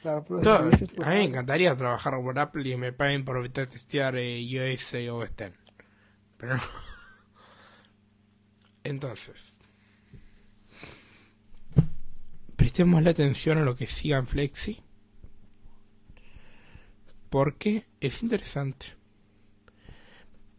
[0.00, 4.40] Claro, pero a mí me encantaría trabajar por Apple y me paguen por testear eh,
[4.40, 5.54] iOS o Western.
[6.38, 6.62] Pero no.
[8.84, 9.60] Entonces,
[12.56, 14.80] prestemos la atención a lo que siga en Flexi.
[17.30, 18.86] Porque es interesante.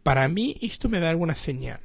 [0.02, 1.80] Para mí esto me da alguna señal.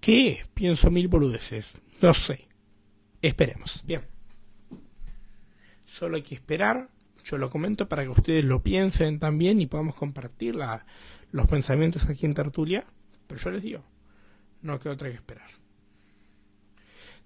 [0.00, 0.42] ¿Qué?
[0.54, 1.80] Pienso mil boludeces.
[2.00, 2.48] No sé.
[3.20, 3.82] Esperemos.
[3.84, 4.02] Bien.
[5.84, 6.88] Solo hay que esperar.
[7.24, 10.56] Yo lo comento para que ustedes lo piensen también y podamos compartir
[11.30, 12.84] los pensamientos aquí en Tertulia.
[13.28, 13.84] Pero yo les digo,
[14.62, 15.48] no queda otra que esperar.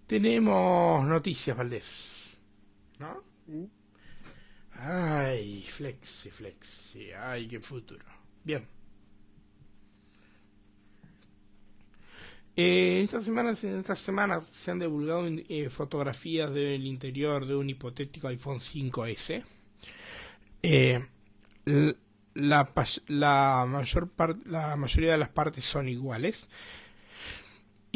[0.07, 2.39] Tenemos noticias, Valdés.
[2.99, 3.23] ¿No?
[4.73, 7.13] Ay, flexi, flexi.
[7.13, 8.05] Ay, qué futuro.
[8.45, 8.67] Bien.
[12.55, 18.29] Eh, esta semana, esta semana se han divulgado eh, fotografías del interior de un hipotético
[18.29, 19.45] iPhone 5S.
[20.63, 21.05] Eh,
[22.35, 22.73] la,
[23.09, 24.11] la, mayor
[24.47, 26.49] la mayoría de las partes son iguales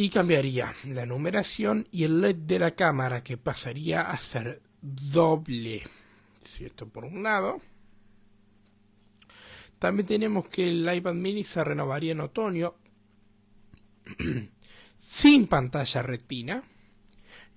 [0.00, 5.82] y cambiaría la numeración y el LED de la cámara que pasaría a ser doble.
[6.42, 6.88] ¿Cierto?
[6.88, 7.60] Por un lado.
[9.78, 12.76] También tenemos que el iPad mini se renovaría en otoño
[14.98, 16.62] sin pantalla retina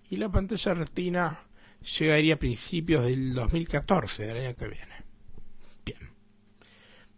[0.09, 1.47] y la pantalla retina
[1.97, 4.95] llegaría a principios del 2014 del año que viene.
[5.85, 6.09] Bien.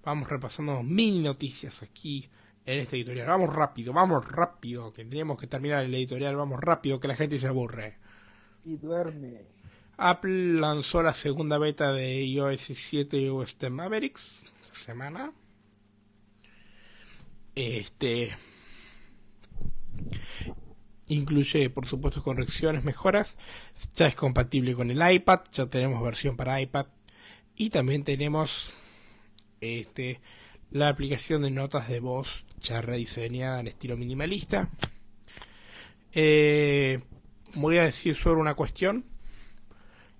[0.03, 2.29] Vamos repasando mini noticias aquí
[2.65, 3.27] en este editorial.
[3.27, 6.35] Vamos rápido, vamos rápido, que tenemos que terminar el editorial.
[6.35, 7.97] Vamos rápido, que la gente se aburre.
[8.63, 9.45] Y duerme.
[9.97, 15.31] Apple lanzó la segunda beta de iOS 7 OS Mavericks esta semana.
[17.53, 18.35] Este
[21.07, 23.37] incluye, por supuesto, correcciones, mejoras.
[23.95, 26.87] Ya es compatible con el iPad, ya tenemos versión para iPad
[27.55, 28.77] y también tenemos
[29.61, 30.19] este
[30.71, 34.69] la aplicación de notas de voz ya rediseñada en estilo minimalista.
[36.11, 36.99] Eh,
[37.55, 39.05] voy a decir sobre una cuestión.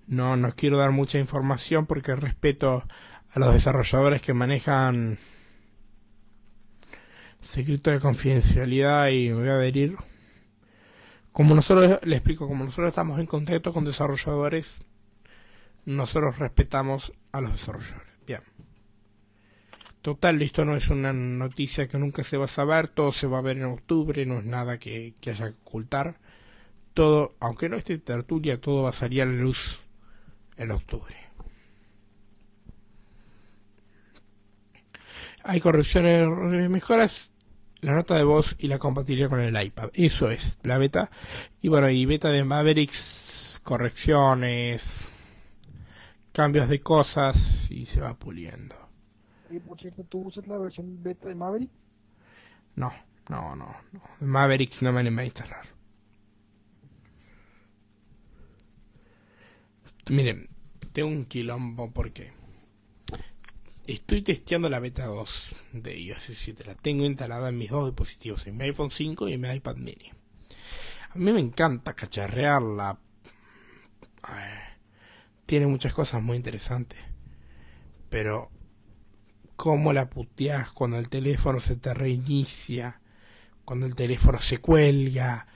[0.06, 2.84] No, no quiero dar mucha información porque respeto
[3.32, 5.18] a los desarrolladores que manejan
[7.42, 9.96] secreto de confidencialidad y me voy a adherir.
[11.32, 14.86] Como nosotros, le explico, como nosotros estamos en contacto con desarrolladores,
[15.84, 18.15] nosotros respetamos a los desarrolladores.
[20.06, 23.38] Total, esto no es una noticia que nunca se va a saber, todo se va
[23.38, 26.20] a ver en octubre, no es nada que, haya que ocultar.
[26.94, 29.80] Todo, aunque no esté tertulia, todo va a salir a la luz
[30.58, 31.16] en octubre.
[35.42, 37.32] Hay correcciones, mejoras,
[37.80, 39.90] la nota de voz y la compatibilidad con el iPad.
[39.92, 41.10] Eso es la beta.
[41.60, 45.16] Y bueno, y beta de Mavericks, correcciones,
[46.30, 48.85] cambios de cosas y se va puliendo.
[49.50, 51.70] Y por cierto, ¿tú usas la versión beta de Maverick?
[52.74, 52.92] No,
[53.28, 53.74] no, no.
[53.92, 54.00] no.
[54.20, 55.66] Mavericks no me anima a instalar.
[60.08, 60.48] Miren,
[60.92, 62.32] tengo un quilombo porque
[63.86, 66.64] estoy testeando la beta 2 de iOS 7.
[66.64, 69.76] La tengo instalada en mis dos dispositivos, en mi iPhone 5 y en mi iPad
[69.76, 70.12] mini.
[71.10, 72.98] A mí me encanta cacharrearla.
[75.46, 76.98] Tiene muchas cosas muy interesantes.
[78.10, 78.50] Pero
[79.56, 83.00] cómo la puteás cuando el teléfono se te reinicia,
[83.64, 85.46] cuando el teléfono se cuelga.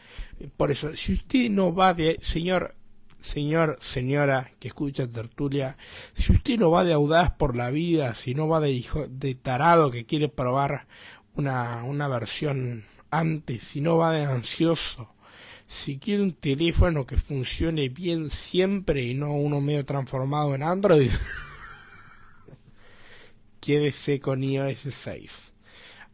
[0.57, 2.75] Por eso, si usted no va de, señor,
[3.21, 5.77] señor, señora que escucha tertulia,
[6.15, 9.35] si usted no va de audaz por la vida, si no va de hijo, de
[9.35, 10.87] tarado que quiere probar
[11.35, 15.15] una, una versión antes, si no va de ansioso,
[15.67, 21.11] si quiere un teléfono que funcione bien siempre y no uno medio transformado en Android,
[23.61, 25.53] quédese con iOS 6.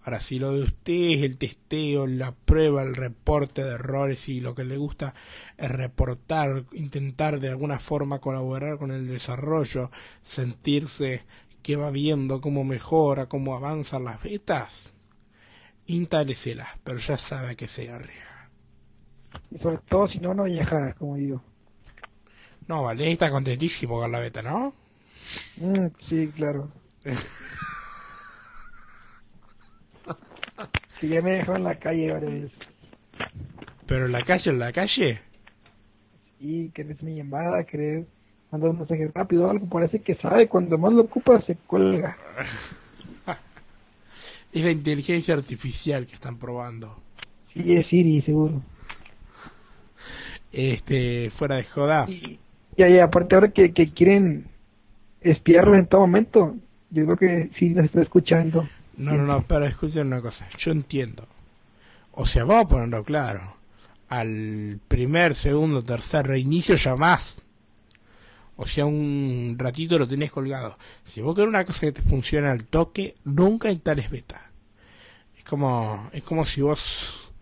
[0.02, 4.40] Ahora, si lo de usted es el testeo, la prueba, el reporte de errores y
[4.40, 5.14] lo que le gusta
[5.56, 9.90] es reportar, intentar de alguna forma colaborar con el desarrollo,
[10.22, 11.24] sentirse
[11.60, 14.94] que va viendo cómo mejora, cómo avanzan las betas,
[15.86, 18.50] intáleselas, pero ya sabe que se arriesga.
[19.50, 21.42] Y sobre todo si no, no viaja, como digo.
[22.68, 24.72] No, vale, está contentísimo con la beta, ¿no?
[25.56, 26.70] Mm, sí, claro.
[31.00, 32.50] Si ya me dejó en la calle varias
[33.86, 35.20] ¿Pero en la calle, en la calle?
[36.38, 38.06] Sí, querés mi llamada, querés
[38.50, 39.66] mandar un mensaje rápido algo.
[39.68, 42.16] Parece que sabe, cuando más lo ocupa se cuelga.
[44.52, 46.96] es la inteligencia artificial que están probando.
[47.52, 48.62] Sí, es Siri, seguro.
[50.52, 52.06] Este, fuera de joda.
[52.08, 52.38] Y,
[52.76, 54.46] ya, aparte ahora que, que quieren
[55.20, 56.56] espiarlo en todo momento,
[56.90, 58.68] yo creo que sí nos está escuchando.
[58.96, 61.26] No, no, no, pero escuchen una cosa, yo entiendo.
[62.12, 63.56] O sea, vamos a ponerlo claro.
[64.08, 67.42] Al primer, segundo, tercer reinicio ya más.
[68.56, 70.78] O sea, un ratito lo tenés colgado.
[71.04, 74.50] Si vos querés una cosa que te funcione al toque, nunca instales beta.
[75.36, 77.32] Es como, es como si vos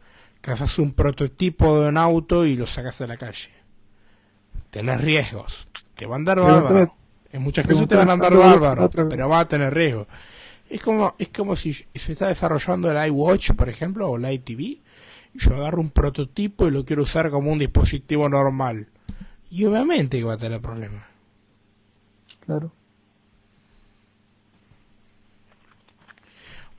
[0.41, 3.51] cazas un prototipo de un auto y lo sacas de la calle.
[4.71, 5.68] Tenés riesgos.
[5.97, 6.95] Te van a dar bárbaro.
[7.35, 10.07] En muchas casos te van a andar bárbaro, pero va a tener riesgo.
[10.70, 14.61] Es como, es como si se está desarrollando el iWatch, por ejemplo, o el iTV,
[14.61, 14.82] y
[15.35, 18.87] yo agarro un prototipo y lo quiero usar como un dispositivo normal.
[19.51, 21.07] Y obviamente que va a tener problemas.
[22.47, 22.70] Claro.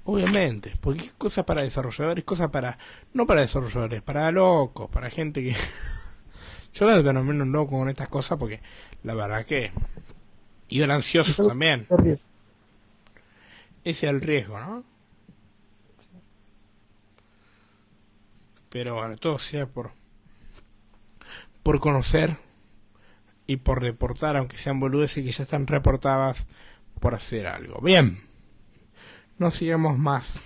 [0.05, 2.77] Obviamente, porque es cosa para desarrolladores, cosa para,
[3.13, 5.53] no para desarrolladores, para locos, para gente que...
[6.73, 8.61] Yo veo que no menos loco con estas cosas porque
[9.03, 9.73] la verdad que...
[10.67, 11.87] Y el ansioso también.
[11.99, 12.19] Ese
[13.83, 14.83] es el riesgo, ¿no?
[18.69, 19.91] Pero bueno, todo sea por...
[21.63, 22.37] Por conocer
[23.47, 26.47] y por reportar, aunque sean boludeces que ya están reportadas
[26.99, 27.79] por hacer algo.
[27.81, 28.19] Bien
[29.37, 30.43] no sigamos más.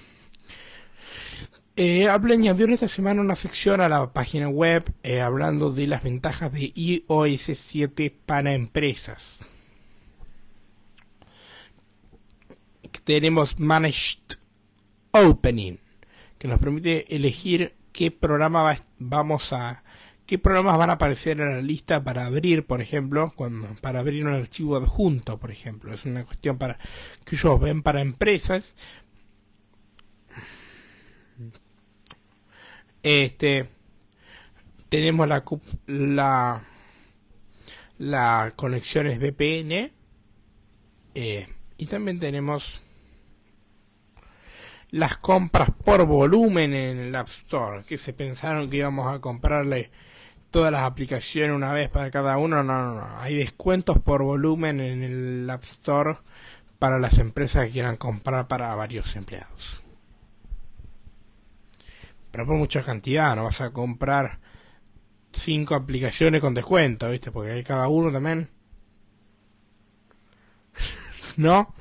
[1.76, 6.04] Eh, Apple añadió esta semana una sección a la página web eh, hablando de las
[6.04, 9.46] ventajas de iOS 7 para empresas.
[13.10, 14.38] Tenemos Managed
[15.14, 15.80] Opening,
[16.38, 19.84] que nos permite elegir qué programa vamos a
[20.28, 24.28] qué programas van a aparecer en la lista para abrir, por ejemplo, cuando para abrir
[24.28, 25.92] un archivo adjunto, por ejemplo.
[25.92, 26.78] Es una cuestión para
[27.26, 28.76] que ellos ven para empresas.
[33.02, 33.68] Este
[34.88, 35.44] tenemos la
[35.88, 36.62] la
[37.98, 39.92] la conexiones VPN
[41.16, 42.84] eh, y también tenemos
[44.92, 49.92] las compras por volumen en el App Store, que se pensaron que íbamos a comprarle
[50.52, 53.20] todas las aplicaciones una vez para cada uno, no, no, no.
[53.20, 56.18] Hay descuentos por volumen en el App Store
[56.80, 59.84] para las empresas que quieran comprar para varios empleados.
[62.32, 64.40] Pero por mucha cantidad, no vas a comprar
[65.32, 67.32] cinco aplicaciones con descuento, ¿viste?
[67.32, 68.50] Porque hay cada uno también.
[71.38, 71.74] ¿No?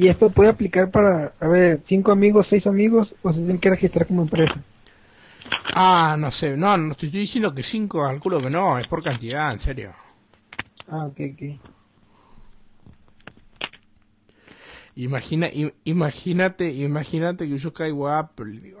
[0.00, 3.68] ¿Y esto puede aplicar para, a ver, cinco amigos, seis amigos o se tienen que
[3.68, 4.54] registrar como empresa?
[5.74, 9.52] Ah, no sé, no, no estoy diciendo que 5, calculo que no, es por cantidad,
[9.52, 9.92] en serio.
[10.88, 11.42] Ah, ok, ok.
[14.96, 15.50] Imagina,
[15.84, 18.80] imagínate, imagínate que yo caigo a Apple y digo,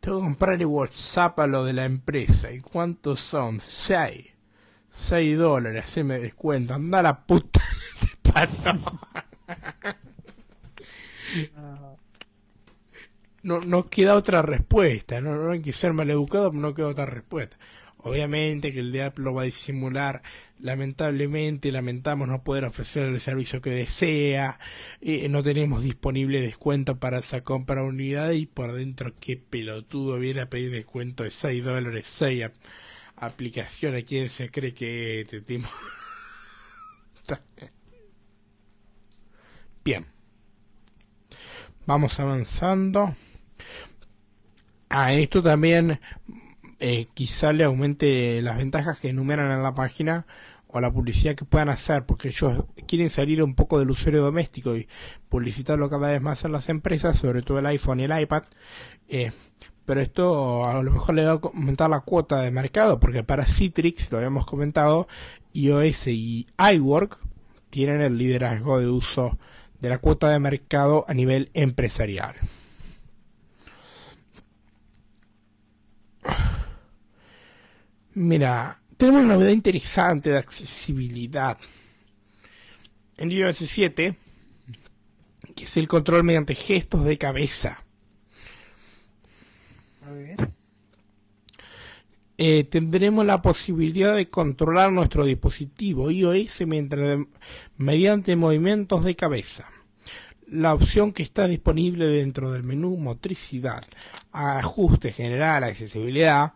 [0.00, 2.50] tengo que comprarle WhatsApp a lo de la empresa.
[2.50, 3.60] ¿Y cuántos son?
[3.60, 4.26] 6.
[4.90, 6.74] 6 dólares, se me descuento.
[6.74, 7.62] Anda la puta.
[13.42, 17.06] no, no queda otra respuesta, no, no hay que ser maleducado, pero no queda otra
[17.06, 17.56] respuesta.
[18.00, 20.22] Obviamente que el de va a disimular,
[20.60, 24.60] lamentablemente, lamentamos no poder ofrecer el servicio que desea,
[25.00, 30.42] eh, no tenemos disponible descuento para esa compra unidad y por dentro qué pelotudo viene
[30.42, 32.50] a pedir descuento de 6 dólares, 6
[33.16, 35.68] aplicaciones, ¿quién se cree que te timo?
[39.84, 40.06] Bien.
[41.86, 43.14] Vamos avanzando.
[44.90, 46.00] A esto también
[46.80, 50.26] eh, quizá le aumente las ventajas que enumeran en la página
[50.68, 54.76] o la publicidad que puedan hacer, porque ellos quieren salir un poco del usuario doméstico
[54.76, 54.86] y
[55.28, 58.44] publicitarlo cada vez más en las empresas, sobre todo el iPhone y el iPad.
[59.08, 59.32] Eh,
[59.86, 63.46] pero esto a lo mejor le va a aumentar la cuota de mercado, porque para
[63.46, 65.08] Citrix, lo habíamos comentado,
[65.54, 67.18] iOS y iWork
[67.70, 69.38] tienen el liderazgo de uso
[69.80, 72.34] de la cuota de mercado a nivel empresarial.
[78.14, 81.56] Mira, tenemos una novedad interesante de accesibilidad.
[83.16, 84.16] En iOS 7,
[85.54, 87.84] que es el control mediante gestos de cabeza.
[90.04, 90.57] A ver.
[92.40, 96.62] Eh, tendremos la posibilidad de controlar nuestro dispositivo iOS
[97.76, 99.68] mediante movimientos de cabeza.
[100.46, 103.84] La opción que está disponible dentro del menú motricidad,
[104.30, 106.52] ajuste general, accesibilidad,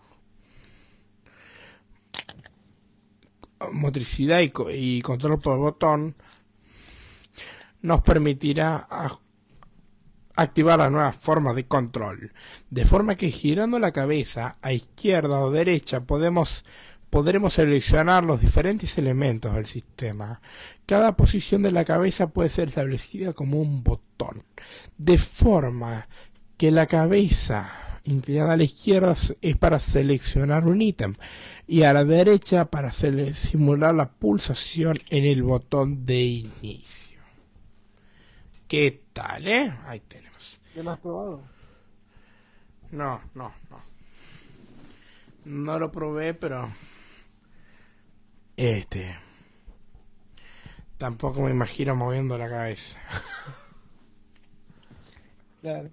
[3.72, 6.14] motricidad y, control por botón
[7.80, 8.87] nos permitirá
[10.35, 12.33] activar las nuevas formas de control,
[12.70, 16.64] de forma que girando la cabeza a izquierda o derecha podemos
[17.12, 20.41] podremos seleccionar los diferentes elementos del sistema.
[20.87, 24.45] Cada posición de la cabeza puede ser establecida como un botón,
[24.97, 26.09] de forma
[26.57, 27.70] que la cabeza
[28.05, 31.16] inclinada a la izquierda es para seleccionar un ítem
[31.66, 37.20] y a la derecha para simular la pulsación en el botón de inicio.
[38.68, 39.72] ¿Qué tal, eh?
[39.86, 40.60] Ahí tenemos.
[40.74, 41.42] ¿Ya lo has probado?
[42.90, 43.82] No, no, no.
[45.44, 46.68] No lo probé, pero...
[48.56, 49.14] Este...
[50.98, 53.00] Tampoco me imagino moviendo la cabeza.
[55.60, 55.90] claro.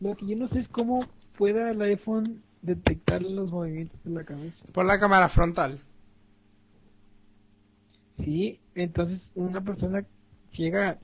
[0.00, 4.24] Lo que yo no sé es cómo pueda el iPhone detectar los movimientos de la
[4.24, 4.56] cabeza.
[4.72, 5.80] Por la cámara frontal.
[8.18, 10.04] Sí, entonces una persona
[10.52, 10.98] ciega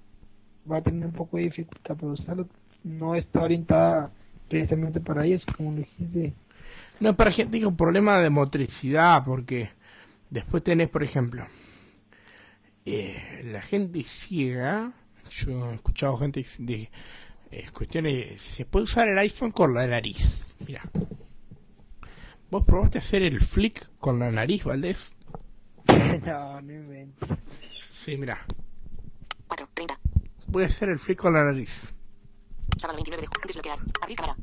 [0.70, 2.48] va a tener un poco de dificultad para usarlo.
[2.84, 4.10] no está orientada
[4.48, 6.34] precisamente para ellos, como lo dijiste.
[6.98, 9.70] No, para gente con problema de motricidad, porque
[10.28, 11.46] después tenés, por ejemplo,
[12.84, 14.92] eh, la gente ciega,
[15.30, 16.90] yo he escuchado gente de
[17.50, 20.82] eh, cuestiones, se puede usar el iPhone con la nariz, mira.
[22.50, 25.14] ¿Vos probaste hacer el flick con la nariz, Valdés?
[25.86, 27.28] no, no inventes.
[27.88, 28.44] Sí, mira.
[29.46, 30.00] 4, 30.
[30.50, 31.92] Voy a hacer el flick con la nariz.
[32.76, 33.46] Sábado 29 de julio.
[33.46, 33.78] Desbloquear.
[34.02, 34.36] Abrir cámara.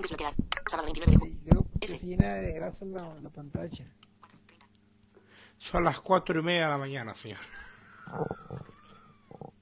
[0.00, 0.34] Desbloquear.
[0.66, 1.98] Sábado 29 de Ese.
[1.98, 3.86] se llena de grasa la, la pantalla.
[5.58, 7.38] Son las cuatro y media de la mañana, señor.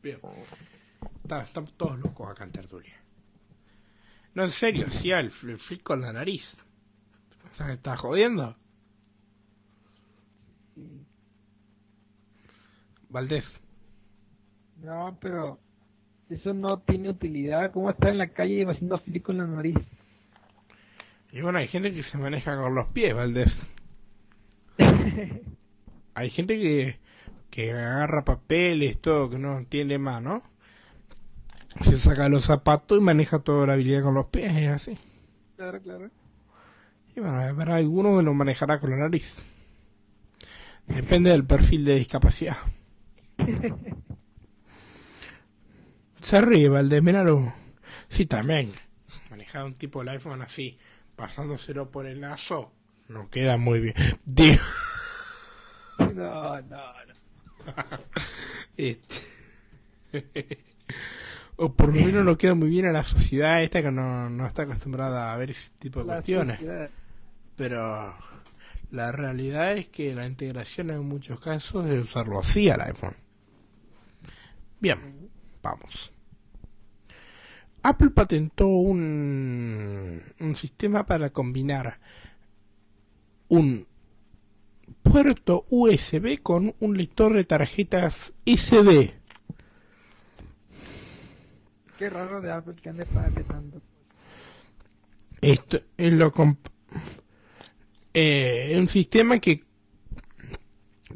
[0.03, 0.21] Bien.
[1.23, 2.95] Está- estamos todos locos acá en tertulia.
[4.35, 6.65] No, en serio, sí, el, el flick con la nariz.
[7.57, 8.57] Que estás jodiendo?
[13.09, 13.61] Valdés.
[14.77, 15.59] No, pero
[16.31, 17.73] eso no tiene utilidad.
[17.73, 19.77] ¿Cómo estar en la calle haciendo flick con la nariz?
[21.33, 23.75] Y bueno, hay gente que se maneja con los pies, Valdés.
[26.15, 26.99] Hay gente que,
[27.49, 30.43] que agarra papeles, todo, que no tiene mano.
[31.83, 34.99] Se saca los zapatos y maneja toda la habilidad con los pies, es así.
[35.57, 36.11] claro, claro.
[37.15, 39.47] Y bueno, habrá alguno que lo manejará con la nariz.
[40.89, 42.57] Depende del perfil de discapacidad.
[46.29, 47.55] Se ríe, Valdés, míralo.
[48.09, 48.75] Sí, también.
[49.31, 50.79] Manejar un tipo el iPhone así,
[51.17, 52.71] pasándoselo por el lazo,
[53.09, 53.95] no queda muy bien.
[54.27, 54.61] Digo,
[55.99, 57.19] No, no, no.
[58.77, 59.17] este...
[61.57, 64.47] o por lo menos no queda muy bien a la sociedad esta que no, no
[64.47, 66.57] está acostumbrada a ver ese tipo de La cuestiones.
[66.59, 66.91] sociedad.
[67.57, 68.15] Pero
[68.91, 73.17] la realidad es que la integración en muchos casos es usarlo así al iPhone.
[74.79, 75.31] Bien,
[75.63, 76.13] vamos.
[77.89, 81.99] Apple patentó un, un sistema para combinar
[83.49, 83.87] un
[85.03, 89.15] puerto USB con un lector de tarjetas SD.
[91.99, 93.81] Qué raro de Apple que ande patentando.
[95.41, 96.31] Esto es lo
[98.13, 99.65] eh, un sistema que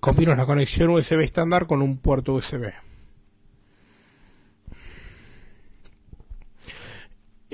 [0.00, 2.72] combina la conexión USB estándar con un puerto USB.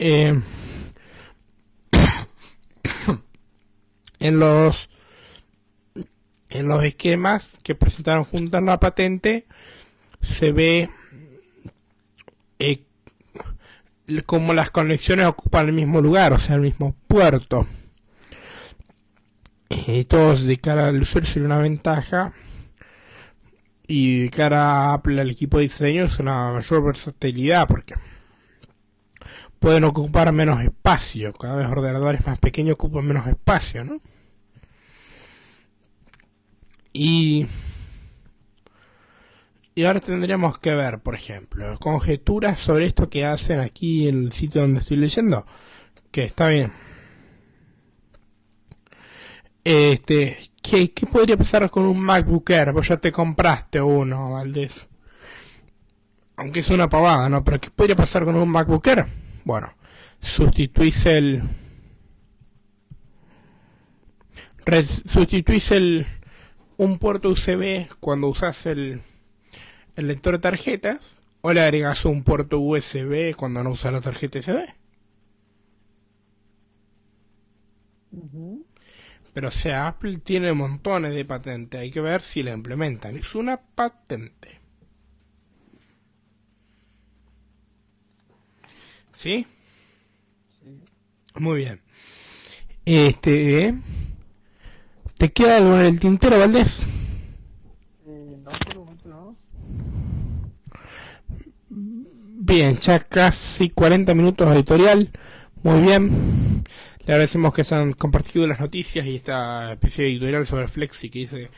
[0.01, 0.32] Eh,
[4.20, 4.88] en los
[6.51, 9.49] en los esquemas que presentaron junto a la patente
[10.20, 10.88] se ve
[12.61, 12.84] eh,
[14.24, 17.66] como las conexiones ocupan el mismo lugar, o sea, el mismo puerto.
[19.68, 22.32] Y todos de cara al usuario sería una ventaja.
[23.88, 27.94] Y de cara a Apple, al equipo de diseño, es una mayor versatilidad porque
[29.59, 31.32] pueden ocupar menos espacio.
[31.32, 34.00] Cada vez ordenadores más pequeños ocupan menos espacio, ¿no?
[36.92, 37.46] Y
[39.78, 44.32] y ahora tendríamos que ver, por ejemplo, conjeturas sobre esto que hacen aquí en el
[44.32, 45.46] sitio donde estoy leyendo.
[46.11, 46.72] Que está bien.
[49.62, 52.72] Este, ¿qué, qué podría pasar con un MacBook Air?
[52.72, 54.88] Vos ya te compraste uno, Valdés.
[56.36, 57.44] Aunque es una pavada, ¿no?
[57.44, 59.06] Pero ¿qué podría pasar con un MacBook Air?
[59.49, 59.72] Bueno,
[60.20, 61.42] sustituís el...
[65.07, 66.07] sustituís el...
[66.76, 69.01] un puerto USB cuando usas el
[69.96, 74.38] el lector de tarjetas o le agregas un puerto USB cuando no usas la tarjeta
[74.40, 74.68] USB.
[78.12, 78.66] Ujú.
[79.34, 83.16] Pero o sea, Apple tiene montones de patentes, hay que ver si la implementan.
[83.16, 84.57] Es una patente.
[89.18, 89.44] ¿Sí?
[91.34, 91.80] Muy bien.
[92.84, 93.74] Este,
[95.18, 96.88] ¿te queda algo en el tintero, Valdés?
[98.06, 99.36] Eh, no, por el momento no.
[101.68, 105.10] Bien, ya casi 40 minutos de editorial.
[105.64, 106.62] Muy bien.
[107.04, 111.10] Le agradecemos que se han compartido las noticias y esta especie de editorial sobre Flexi
[111.10, 111.50] que dice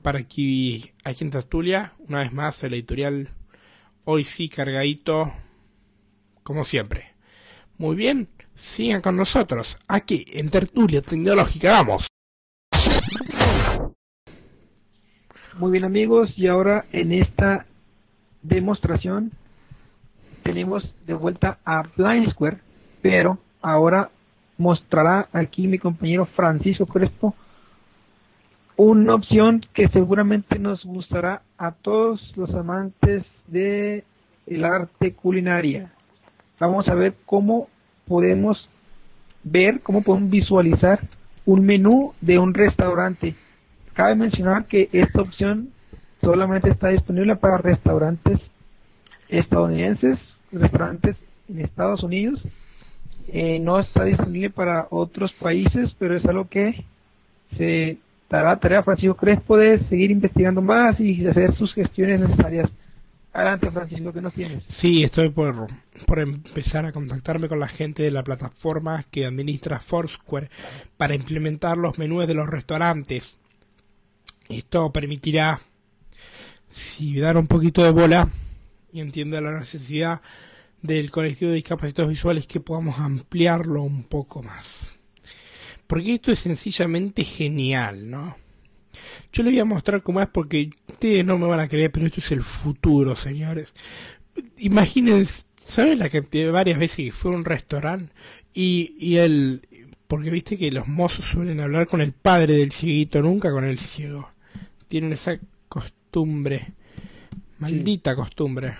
[0.00, 1.92] para aquí, aquí en Tertulia.
[2.06, 3.30] Una vez más, el editorial
[4.04, 5.32] hoy sí cargadito,
[6.50, 7.04] como siempre.
[7.78, 8.26] Muy bien,
[8.56, 11.70] sigan con nosotros aquí en Tertulia Tecnológica.
[11.74, 12.08] Vamos.
[15.58, 17.66] Muy bien amigos, y ahora en esta
[18.42, 19.30] demostración
[20.42, 22.58] tenemos de vuelta a Blind Square,
[23.00, 24.10] pero ahora
[24.58, 27.36] mostrará aquí mi compañero Francisco Crespo
[28.76, 34.02] una opción que seguramente nos gustará a todos los amantes de
[34.48, 35.92] el arte culinaria.
[36.60, 37.68] Vamos a ver cómo
[38.06, 38.68] podemos
[39.42, 41.00] ver, cómo podemos visualizar
[41.46, 43.34] un menú de un restaurante.
[43.94, 45.70] Cabe mencionar que esta opción
[46.20, 48.38] solamente está disponible para restaurantes
[49.28, 50.18] estadounidenses,
[50.52, 51.16] restaurantes
[51.48, 52.40] en Estados Unidos.
[53.32, 56.84] Eh, no está disponible para otros países, pero es algo que
[57.56, 57.98] se
[58.28, 62.70] dará tarea a Francisco Crespo de seguir investigando más y hacer sus gestiones necesarias.
[63.32, 64.64] Adelante, Francisco, ¿qué nos tienes?
[64.66, 65.68] Sí, estoy por,
[66.06, 70.50] por empezar a contactarme con la gente de la plataforma que administra Foursquare
[70.96, 73.38] para implementar los menús de los restaurantes.
[74.48, 75.60] Esto permitirá,
[76.72, 78.28] si dar un poquito de bola
[78.92, 80.20] y entiendo la necesidad
[80.82, 84.98] del colectivo de discapacitados visuales, que podamos ampliarlo un poco más.
[85.86, 88.36] Porque esto es sencillamente genial, ¿no?
[89.32, 92.06] Yo le voy a mostrar cómo es porque ustedes no me van a creer, pero
[92.06, 93.74] esto es el futuro, señores.
[94.58, 98.12] Imagínense, ¿saben la cantidad varias veces que fue a un restaurante
[98.54, 99.60] y, y.
[100.06, 103.78] Porque viste que los mozos suelen hablar con el padre del cieguito, nunca con el
[103.78, 104.30] ciego.
[104.88, 105.38] Tienen esa
[105.68, 106.72] costumbre,
[107.60, 108.74] maldita costumbre.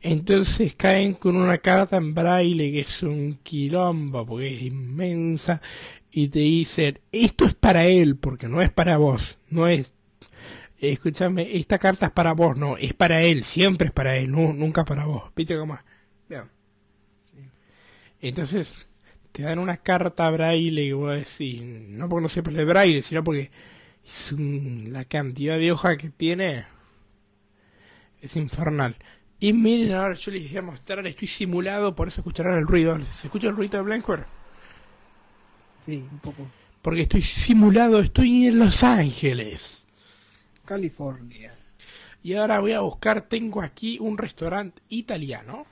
[0.00, 5.60] Entonces caen con una carta en braille que es un quilombo porque es inmensa
[6.10, 9.94] y te dicen, esto es para él porque no es para vos, no es,
[10.78, 14.84] escúchame, esta carta es para vos, no, es para él, siempre es para él, nunca
[14.84, 15.24] para vos.
[15.36, 15.78] ¿Viste cómo?
[16.28, 16.44] Bien.
[18.20, 18.88] Entonces
[19.32, 23.22] te dan una carta braille y vos decís, no porque no sepas leer braille, sino
[23.22, 23.50] porque
[24.36, 26.66] la cantidad de hoja que tiene
[28.20, 28.96] es infernal.
[29.40, 32.98] Y miren, ahora yo les voy a mostrar, estoy simulado, por eso escucharán el ruido.
[33.04, 34.37] ¿Se escucha el ruido de Blankware?
[35.88, 36.46] Sí, un poco.
[36.82, 39.86] Porque estoy simulado, estoy en Los Ángeles.
[40.66, 41.54] California.
[42.22, 45.64] Y ahora voy a buscar, tengo aquí un restaurante italiano.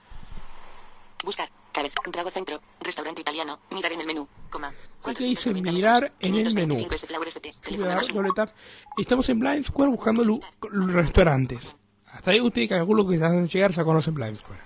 [1.22, 1.50] Buscar.
[1.72, 1.96] Cabeza.
[2.10, 2.62] Drago centro.
[2.80, 3.58] Restaurante italiano.
[3.70, 4.26] Mirar en el menú.
[4.48, 4.68] Coma.
[5.04, 6.76] Aquí dice 490 mirar en el menú.
[6.76, 7.48] 525 S Flower ST.
[7.48, 8.14] Voy a Teléfono dar más uno.
[8.16, 8.48] doble tap.
[8.96, 10.40] Estamos en Blind Square buscando lu-
[10.88, 11.76] restaurantes.
[12.06, 14.60] Hasta ahí ustedes calculo que antes de llegar ya conocen Blind Square.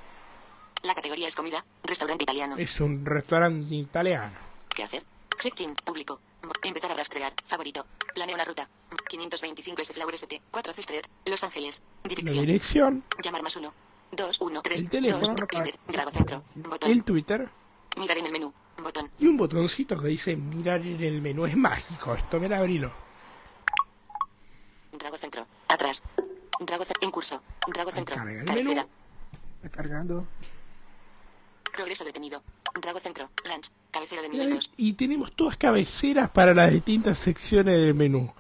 [0.85, 1.65] La categoría es comida.
[1.83, 2.57] Restaurante italiano.
[2.57, 4.37] Es un restaurante italiano.
[4.73, 5.03] ¿Qué hacer?
[5.41, 5.75] Check-in.
[5.75, 6.21] Público.
[6.63, 7.33] Empezar a rastrear.
[7.47, 7.87] Favorito.
[8.15, 8.69] Planea una ruta.
[9.09, 10.43] 525 S Flower ST.
[10.51, 11.05] 4 C Street.
[11.25, 11.83] Los Ángeles.
[12.05, 12.47] La Dirección.
[12.47, 13.73] dirección, Llamar más uno.
[14.13, 15.35] 2, 1, 3, El teléfono.
[15.35, 15.79] 2, Twitter.
[15.89, 16.43] Drago centro.
[16.57, 16.91] Botón.
[16.91, 17.49] el Twitter
[17.97, 18.53] Mirar en el menú.
[18.83, 19.11] Botón.
[19.19, 21.45] y un botoncito que dice mirar en el menú.
[21.47, 22.91] Es mágico esto, mira, abrilo.
[24.93, 25.47] Drago centro.
[25.69, 26.03] Atrás.
[26.61, 27.03] Drago centro.
[27.07, 27.43] En curso.
[27.67, 28.17] Drago centro.
[28.17, 28.75] carga el Cabecera.
[28.83, 28.89] menú.
[29.63, 30.27] Está cargando.
[31.73, 32.43] Progreso detenido.
[32.81, 33.29] Drago centro.
[33.45, 33.71] Lunch.
[33.91, 34.71] Cabecera de nivel 2.
[34.77, 38.33] Y tenemos todas cabeceras para las distintas secciones del menú.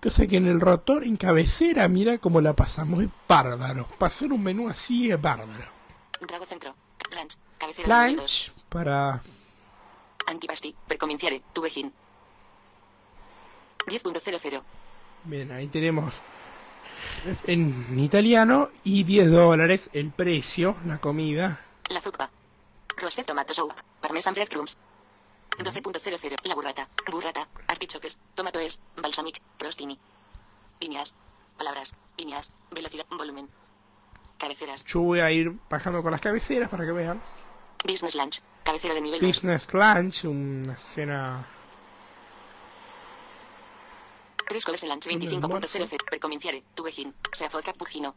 [0.00, 3.02] Cosa que en el rotor, en cabecera, mira cómo la pasamos.
[3.02, 3.88] Es bárbaro.
[3.98, 5.64] Pasar un menú así es bárbaro.
[6.20, 6.74] Drago centro.
[7.10, 7.36] Lunch.
[7.58, 8.52] Cabecera de nivel 2.
[8.52, 9.22] Lunch para
[10.26, 10.74] Antipasti.
[10.86, 11.42] Precominciare.
[11.52, 11.92] Tubejín.
[13.86, 14.62] 10.00.
[15.24, 16.14] Bien, ahí tenemos
[17.44, 21.60] en italiano y 10 dólares el precio, la comida.
[21.90, 22.30] La zuppa.
[22.96, 23.72] Roasted tomato soup.
[24.00, 24.76] Parmesan breadcrumbs.
[25.58, 26.36] 12.00.
[26.44, 26.88] La burrata.
[27.10, 27.48] Burrata.
[27.66, 28.18] Artichoques.
[28.34, 28.80] Tomatoes.
[28.96, 29.40] Balsamic.
[29.58, 29.98] Prostini.
[30.78, 31.14] Piñas.
[31.56, 31.94] Palabras.
[32.16, 32.52] Piñas.
[32.70, 33.06] Velocidad.
[33.10, 33.48] Volumen.
[34.38, 34.84] Cabeceras.
[34.84, 37.20] Yo voy a ir bajando con las cabeceras para que vean.
[37.84, 38.40] Business lunch.
[38.64, 39.28] Cabecera de nivel 2.
[39.28, 41.46] Business Lunch, una cena...
[44.46, 45.06] Tres coles en lunch.
[45.06, 46.04] 25.00.
[46.08, 46.62] Precominciare.
[46.74, 47.14] Tubejín.
[47.32, 48.14] Sea vodka purgino.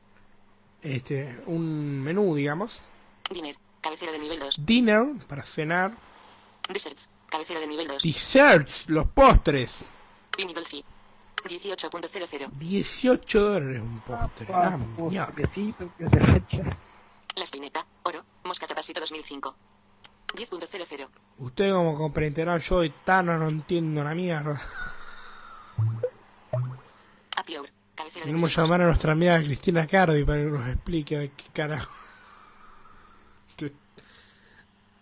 [0.82, 2.82] Este, un menú, digamos.
[3.30, 3.56] Dinner.
[3.82, 4.66] Cabecera de nivel 2.
[4.66, 5.96] Dinner, para cenar.
[6.70, 7.10] Desserts.
[7.32, 8.04] Cabecera de nivel 2.
[8.04, 9.90] Desserts, los postres.
[10.54, 10.84] Dolci.
[11.46, 12.50] 18.00.
[12.52, 14.48] 18 dólares un postre.
[14.54, 15.28] Ah, mierda.
[15.28, 16.78] Postrecito que se echa.
[17.36, 17.86] La espineta.
[18.04, 18.24] Oro.
[18.44, 19.56] Moscata Pasito 2005.
[20.36, 21.08] 10.00.
[21.38, 24.62] Usted como comprenderá, yo de Tano no entiendo una mierda.
[28.14, 28.70] Tenemos nivel que 2.
[28.70, 31.92] llamar a nuestra amiga Cristina Cardi para que nos explique qué carajo.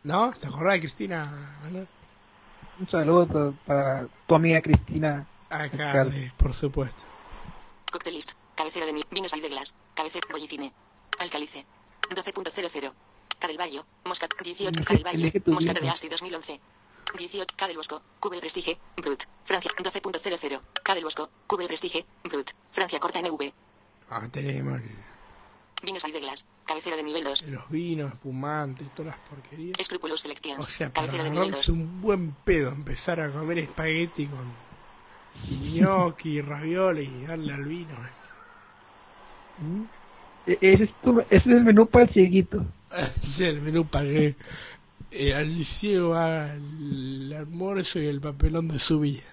[0.04, 0.32] ¿No?
[0.34, 1.58] ¿Te acordás de Cristina?
[1.64, 1.88] Manuel?
[2.80, 5.28] Un saludo para tu amiga Cristina.
[5.50, 7.02] Cardi, por supuesto.
[7.92, 8.34] Cocktailist.
[8.56, 9.02] Cabecera de mi.
[9.12, 9.74] Vinos de glass.
[9.96, 10.28] Cabecera.
[10.32, 10.72] Bollicine.
[11.20, 11.66] Alcalice.
[12.10, 12.92] 12.00.
[13.40, 13.86] Cadelvallo.
[14.06, 14.32] Moscat.
[14.44, 14.80] 18.
[14.80, 15.32] Elige- Cadelvallo.
[15.48, 15.90] Moscata de.
[15.90, 16.60] Asti 2011.
[17.18, 17.56] 18.
[17.56, 18.02] Cadel Bosco.
[18.20, 18.78] Cube Prestige.
[18.98, 19.24] Brut.
[19.44, 19.72] Francia.
[19.78, 20.62] 12.00.
[20.84, 21.30] Cadel Bosco.
[21.48, 22.06] Cube Prestige.
[22.24, 22.52] Brut.
[22.72, 23.52] Francia corta NV.
[24.12, 24.82] Ah, tenemos
[25.84, 26.46] Vinos de glass.
[26.70, 27.42] Cabecera de nivel 2.
[27.50, 29.78] los vinos, espumantes, todas las porquerías.
[29.78, 30.60] Escrupulous Selections.
[30.66, 31.50] O sea, para Cabecera de nivel 2.
[31.50, 34.54] agarrarse un buen pedo, empezar a comer espagueti con
[35.50, 37.96] gnocchi, ravioli y darle al vino.
[40.48, 42.66] E- Ese es, tu- ese es el menú para el cieguito.
[43.22, 44.36] Sí, el menú para que
[45.12, 49.24] eh, al ciego haga el almuerzo y el papelón de su vida.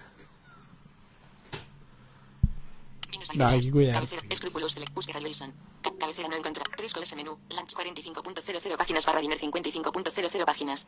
[3.35, 3.93] No, hay que cuidar.
[3.95, 4.21] Cabecera.
[4.29, 4.93] Escrúpulos select.
[4.93, 5.53] Búsqueda Wilson.
[5.81, 6.67] Ca- cabecera no encontrar.
[6.75, 7.37] Tres coles en menú.
[7.49, 10.87] Lunch 45.00 páginas barra dinner 55.00 páginas.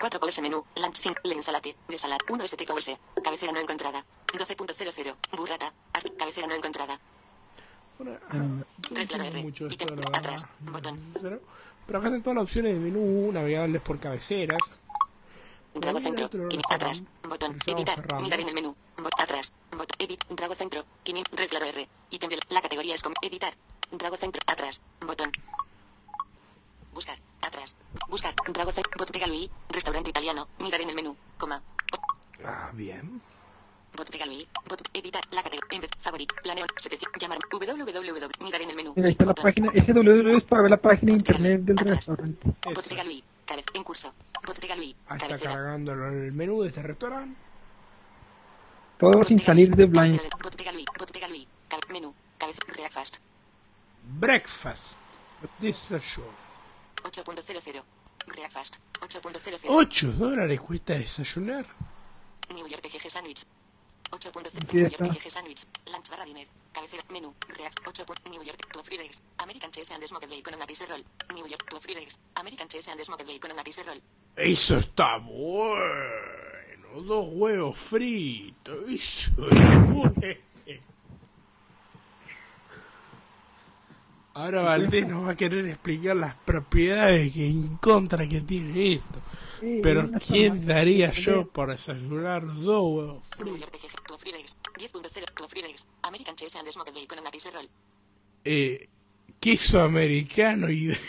[0.00, 0.64] Cuatro coles en menú.
[0.76, 1.14] Lunch 5.
[1.24, 1.76] Lensalate.
[1.88, 2.18] De salar.
[2.28, 2.90] 1 ST coles.
[3.22, 4.04] Cabecera no encontrada.
[4.32, 5.14] 12.00.
[5.36, 5.72] Burrata.
[5.92, 6.98] Art- cabecera no encontrada.
[7.98, 9.42] Bueno, Ah, Red claro R.
[9.42, 9.88] mucho esto, Ítem.
[9.88, 10.16] la verdad.
[10.18, 10.46] Atrás.
[10.60, 10.98] Botón.
[11.86, 14.58] Pero, acá están todas las opciones de menú navegables por cabeceras.
[15.74, 16.28] Ahí centro.
[16.70, 17.04] atrás.
[17.28, 17.58] Botón.
[17.66, 18.20] Editar.
[18.22, 18.74] Mirar en el menú.
[19.22, 19.52] Atrás.
[19.70, 20.24] Bot- edit.
[20.30, 20.84] Drago centro.
[21.04, 21.88] Quini- red claro R.
[22.10, 23.54] Ítem de la categoría es como editar.
[23.92, 24.40] Drago centro.
[24.46, 24.82] Atrás.
[25.00, 25.30] Botón.
[26.92, 27.18] Buscar.
[27.40, 27.76] Atrás.
[28.08, 28.34] Buscar.
[28.52, 28.92] Drago centro.
[28.98, 29.48] Bottega Louis.
[29.68, 30.48] Restaurante italiano.
[30.58, 31.16] Mirar en el menú.
[31.38, 31.62] Coma.
[32.44, 33.20] Ah, bien.
[33.96, 34.46] Bottega Louis.
[34.68, 35.22] Bot editar.
[35.30, 35.68] La categoría.
[35.76, 35.90] Embed.
[36.00, 36.32] Favorit.
[36.42, 36.66] Planeo.
[36.76, 37.22] 700.
[37.22, 37.38] Llamar.
[37.50, 38.28] www.
[38.40, 38.92] Mirar en el menú.
[38.96, 39.70] Mira, ahí está la página.
[39.72, 41.96] Ese www es para ver la página de Bottega internet del Atrás.
[41.96, 42.50] restaurante.
[42.74, 43.22] Bottega Louis.
[43.46, 43.64] Cabez.
[43.74, 44.12] En curso.
[44.46, 44.96] Bottega Louis.
[45.06, 45.52] Ahí está Cabecera.
[45.54, 47.36] cargando el menú de este restaurante.
[49.02, 50.20] Todo sin salir de Blind.
[52.68, 53.16] Breakfast.
[54.20, 54.96] Breakfast.
[55.58, 56.30] Desayuno.
[57.02, 57.82] 8.00.
[58.28, 58.76] Breakfast.
[59.00, 59.60] 8.00.
[59.66, 61.66] 8 dólares cuesta desayunar.
[62.54, 63.44] New York PGG Sandwich.
[64.12, 64.46] 8.0.
[64.62, 64.96] Aquí New York.
[64.96, 65.64] PGG Sandwich.
[65.86, 66.46] Lunch barra dinner.
[66.72, 67.02] Cabecera.
[67.10, 67.34] Menú.
[67.48, 67.80] React.
[67.84, 68.30] 8.
[68.30, 68.68] New York.
[68.72, 69.20] Two free eggs.
[69.38, 71.02] American cheese and smoked bacon on a pizza roll.
[71.34, 71.68] New York.
[71.68, 72.20] Two free eggs.
[72.36, 74.00] American cheese and smoked bacon on a pizza roll.
[74.36, 76.51] Eso está bueno.
[76.94, 78.88] Dos huevos fritos.
[78.88, 80.12] Es bueno.
[84.34, 89.20] Ahora Valdés nos va a querer explicar las propiedades que en contra que tiene esto.
[89.60, 93.60] Sí, Pero ¿quién daría yo por desayunar dos huevos fritos?
[93.60, 94.06] York PGG.
[94.06, 94.56] Two free eggs.
[94.78, 95.24] 10.0.
[95.34, 95.86] Two free eggs.
[96.02, 97.68] American cheese and smoked bacon on a pizza roll.
[98.44, 98.88] Eh,
[99.38, 100.96] queso americano y...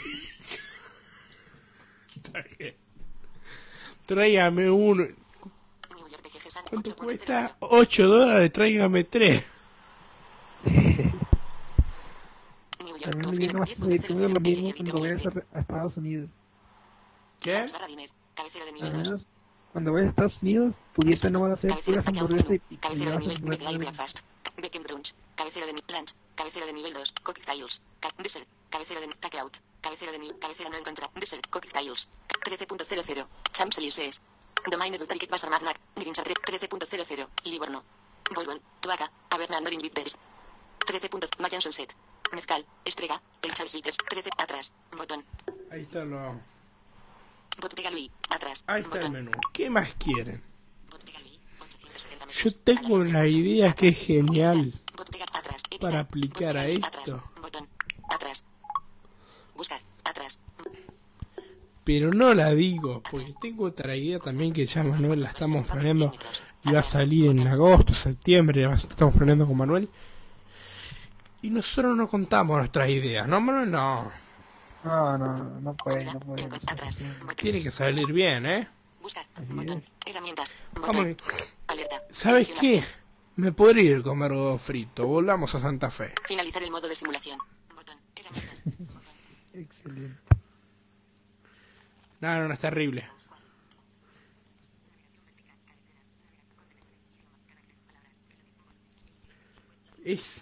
[4.05, 5.03] Tráigame uno.
[5.03, 6.42] New York PGG Sandwich.
[6.69, 6.95] ¿Cuánto 8.00.
[6.95, 7.55] cuesta?
[7.59, 9.45] 8 dólares, tráigame 3.
[12.83, 13.15] New A York.
[13.15, 14.41] mí Two me más lo 10.00.
[14.41, 16.29] mismo cuando vayas a, a Estados Unidos.
[17.39, 17.53] ¿Qué?
[17.59, 18.09] Lunch barra dinner.
[18.35, 19.03] Cabecera de Al nivel 2.
[19.09, 19.21] menos
[19.71, 23.19] cuando vayas a Estados Unidos, pudiese no van a puras hamburguesas y Cabecera de pizzas
[23.19, 24.19] nivel hamburguesas Midnight de- Breakfast.
[24.61, 25.13] Bacon Brunch.
[25.35, 26.13] Cabecera de ni- Lunch.
[26.35, 27.11] Cabecera de nivel 2.
[27.23, 27.81] Cocktails.
[27.99, 28.47] Ca dessert.
[28.69, 29.07] Cabecera de.
[29.81, 30.35] Cabecera de.
[30.39, 31.09] Cabecera no encontrar.
[31.15, 31.47] Dessert.
[31.49, 32.07] Cocktails.
[32.45, 33.25] 13.00.
[33.51, 34.21] Champs-Élysées.
[34.69, 35.79] Domaine du Tariq Basar Magnac.
[35.95, 37.27] Grincha 13.00.
[37.45, 37.83] Livorno.
[38.33, 38.61] Volvon.
[38.79, 39.11] Tuaca.
[39.29, 40.17] Avernan Norin Bitbes.
[40.85, 41.09] 13.
[41.39, 41.95] Mayan Sunset.
[42.31, 42.65] Mezcal.
[42.85, 43.21] Estrega.
[43.41, 43.97] Pechal Sweeters.
[44.09, 44.29] 13.
[44.37, 44.73] Atrás.
[44.97, 45.23] Botón.
[45.71, 46.39] Ahí está lo...
[47.59, 48.09] Bottega Louis.
[48.29, 48.63] Atrás.
[48.67, 49.31] Ahí está el menú.
[49.51, 50.41] ¿Qué más quieren?
[50.89, 51.39] Bottega Louis.
[51.59, 54.73] 870 Yo tengo A una idea que es genial.
[55.79, 56.87] Para aplicar a esto.
[56.87, 57.15] Atrás.
[57.41, 57.67] Botón.
[58.09, 58.45] Atrás.
[59.55, 59.81] Buscar.
[60.03, 60.39] Atrás.
[61.83, 66.13] Pero no la digo, porque tengo otra idea también que ya Manuel la estamos planeando
[66.63, 69.89] y va a salir en agosto, septiembre, la estamos planeando con Manuel.
[71.41, 73.69] Y nosotros no contamos nuestras ideas, ¿no, Manuel?
[73.69, 74.11] No.
[74.85, 76.49] No, no, no puede, no puede.
[77.35, 78.67] Tiene que salir bien, ¿eh?
[79.01, 79.25] Buscar.
[79.49, 79.83] Botón.
[80.05, 80.55] Herramientas.
[80.73, 81.17] Vamos, Botón.
[81.67, 82.01] Alerta.
[82.09, 82.83] ¿Sabes qué?
[83.35, 85.07] Me podría ir a comer huevo frito.
[85.07, 86.13] Volvamos a Santa Fe.
[86.25, 87.39] Finalizar el modo de simulación.
[87.75, 87.97] Botón.
[88.15, 88.61] Herramientas.
[88.63, 89.01] Botón.
[89.53, 90.22] Excelente.
[92.23, 93.03] No, no, no, es terrible.
[100.05, 100.41] Es...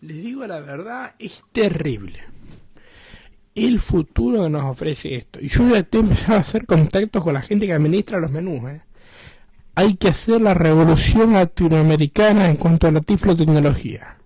[0.00, 2.20] Les digo la verdad, es terrible.
[3.54, 5.38] El futuro que nos ofrece esto.
[5.38, 8.70] Y yo ya estoy empezando a hacer contactos con la gente que administra los menús.
[8.70, 8.80] ¿eh?
[9.74, 14.21] Hay que hacer la revolución latinoamericana en cuanto a la tiflotecnología.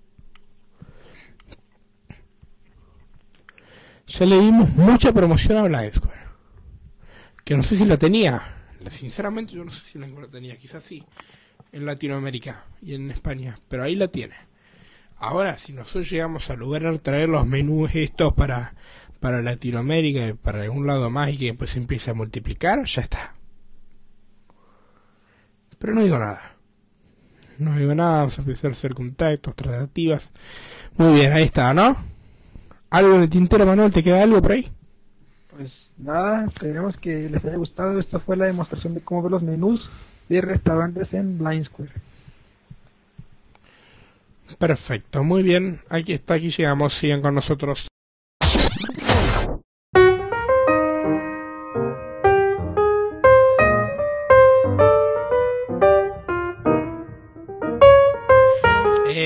[4.07, 6.27] Ya le dimos mucha promoción a Blind Square.
[7.45, 8.43] Que no sé si la tenía.
[8.91, 10.57] Sinceramente yo no sé si la tenía.
[10.57, 11.05] Quizás sí.
[11.73, 13.59] En Latinoamérica y en España.
[13.69, 14.35] Pero ahí la tiene.
[15.19, 18.75] Ahora, si nosotros llegamos a lograr traer los menús estos para,
[19.19, 23.35] para Latinoamérica y para algún lado más y que se empiece a multiplicar, ya está.
[25.79, 26.57] Pero no digo nada.
[27.59, 30.31] No digo nada, vamos a empezar a hacer contactos, tratativas.
[30.97, 32.16] Muy bien, ahí está, ¿no?
[32.91, 33.93] ¿Algo en el tintero, Manuel?
[33.93, 34.71] ¿Te queda algo por ahí?
[35.57, 37.99] Pues nada, esperemos que les haya gustado.
[37.99, 39.89] Esta fue la demostración de cómo ver los menús
[40.29, 41.93] de restaurantes en Blind Square.
[44.59, 45.81] Perfecto, muy bien.
[45.89, 46.95] Aquí está, aquí llegamos.
[46.95, 47.89] Sigan con nosotros.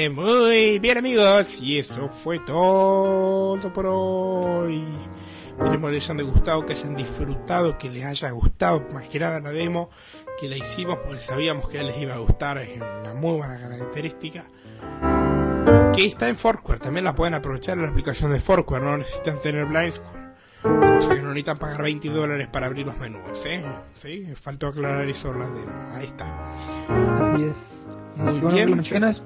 [0.09, 1.61] Muy bien amigos.
[1.61, 4.85] Y eso fue todo por hoy.
[5.51, 9.51] Esperemos les haya gustado, que hayan disfrutado, que les haya gustado más que nada la
[9.51, 9.91] demo,
[10.41, 14.45] que la hicimos porque sabíamos que les iba a gustar, es una muy buena característica.
[15.95, 19.39] Que está en Foursquare, también la pueden aprovechar en la aplicación de Foursquare, no necesitan
[19.39, 20.21] tener Blind Square.
[20.63, 23.63] Cosa que no necesitan pagar 20 dólares para abrir los menús, ¿eh?
[23.93, 24.27] ¿Sí?
[24.37, 25.91] Faltó aclarar eso la demo.
[25.93, 26.27] Ahí está.
[28.23, 28.71] Muy Bueno, bien.
[28.71, 29.17] lo mencionas,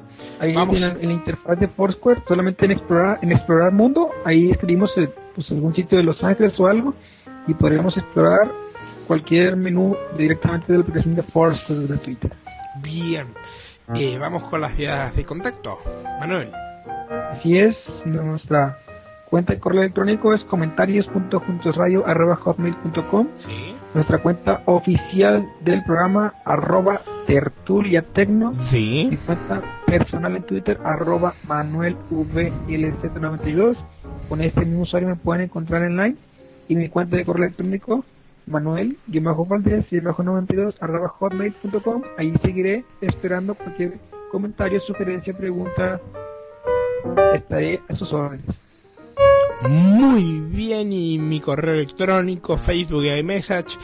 [0.40, 0.76] ahí Vamos.
[0.76, 4.90] en la, en la interfaz de Foursquare, solamente en explorar, en explorar mundo, ahí escribimos
[4.96, 6.94] eh, pues, algún sitio de Los Ángeles o algo
[7.46, 8.50] y podremos explorar
[9.06, 12.28] cualquier menú directamente de la aplicación de Foursquare gratuita.
[12.82, 13.26] Bien.
[13.94, 15.78] Eh, vamos con las vías de contacto.
[16.20, 16.50] Manuel.
[17.32, 17.76] Así es,
[18.06, 18.78] nuestra
[19.30, 23.74] cuenta de correo electrónico es comentarios.juntosradio.com Sí.
[23.94, 29.18] nuestra cuenta oficial del programa arroba tertuliatecno mi Sí.
[29.26, 33.76] cuenta personal en Twitter arroba manuelvlz92
[34.28, 36.16] con este mismo usuario me pueden encontrar en line.
[36.68, 38.04] Y mi cuenta de correo electrónico
[38.46, 38.96] manuel
[39.46, 39.86] valdez
[40.22, 43.98] 92 arroba hotmail.com ahí seguiré esperando cualquier
[44.30, 46.00] comentario, sugerencia, pregunta.
[47.34, 48.44] Estaré a sus órdenes
[49.68, 50.92] Muy bien.
[50.92, 53.78] Y mi correo electrónico, Facebook y iMessage,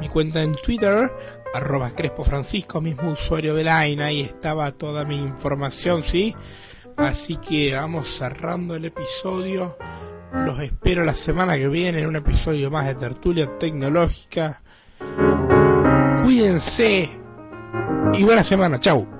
[0.00, 1.12] Mi cuenta en Twitter,
[1.54, 4.02] arroba Crespo Francisco, mismo usuario de Line.
[4.02, 6.34] Ahí estaba toda mi información, ¿sí?
[6.96, 9.76] Así que vamos cerrando el episodio.
[10.32, 14.62] Los espero la semana que viene en un episodio más de Tertulia Tecnológica.
[16.22, 17.19] Cuídense
[18.14, 18.78] y buena semana.
[18.78, 19.19] Chau.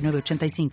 [0.00, 0.70] 906985.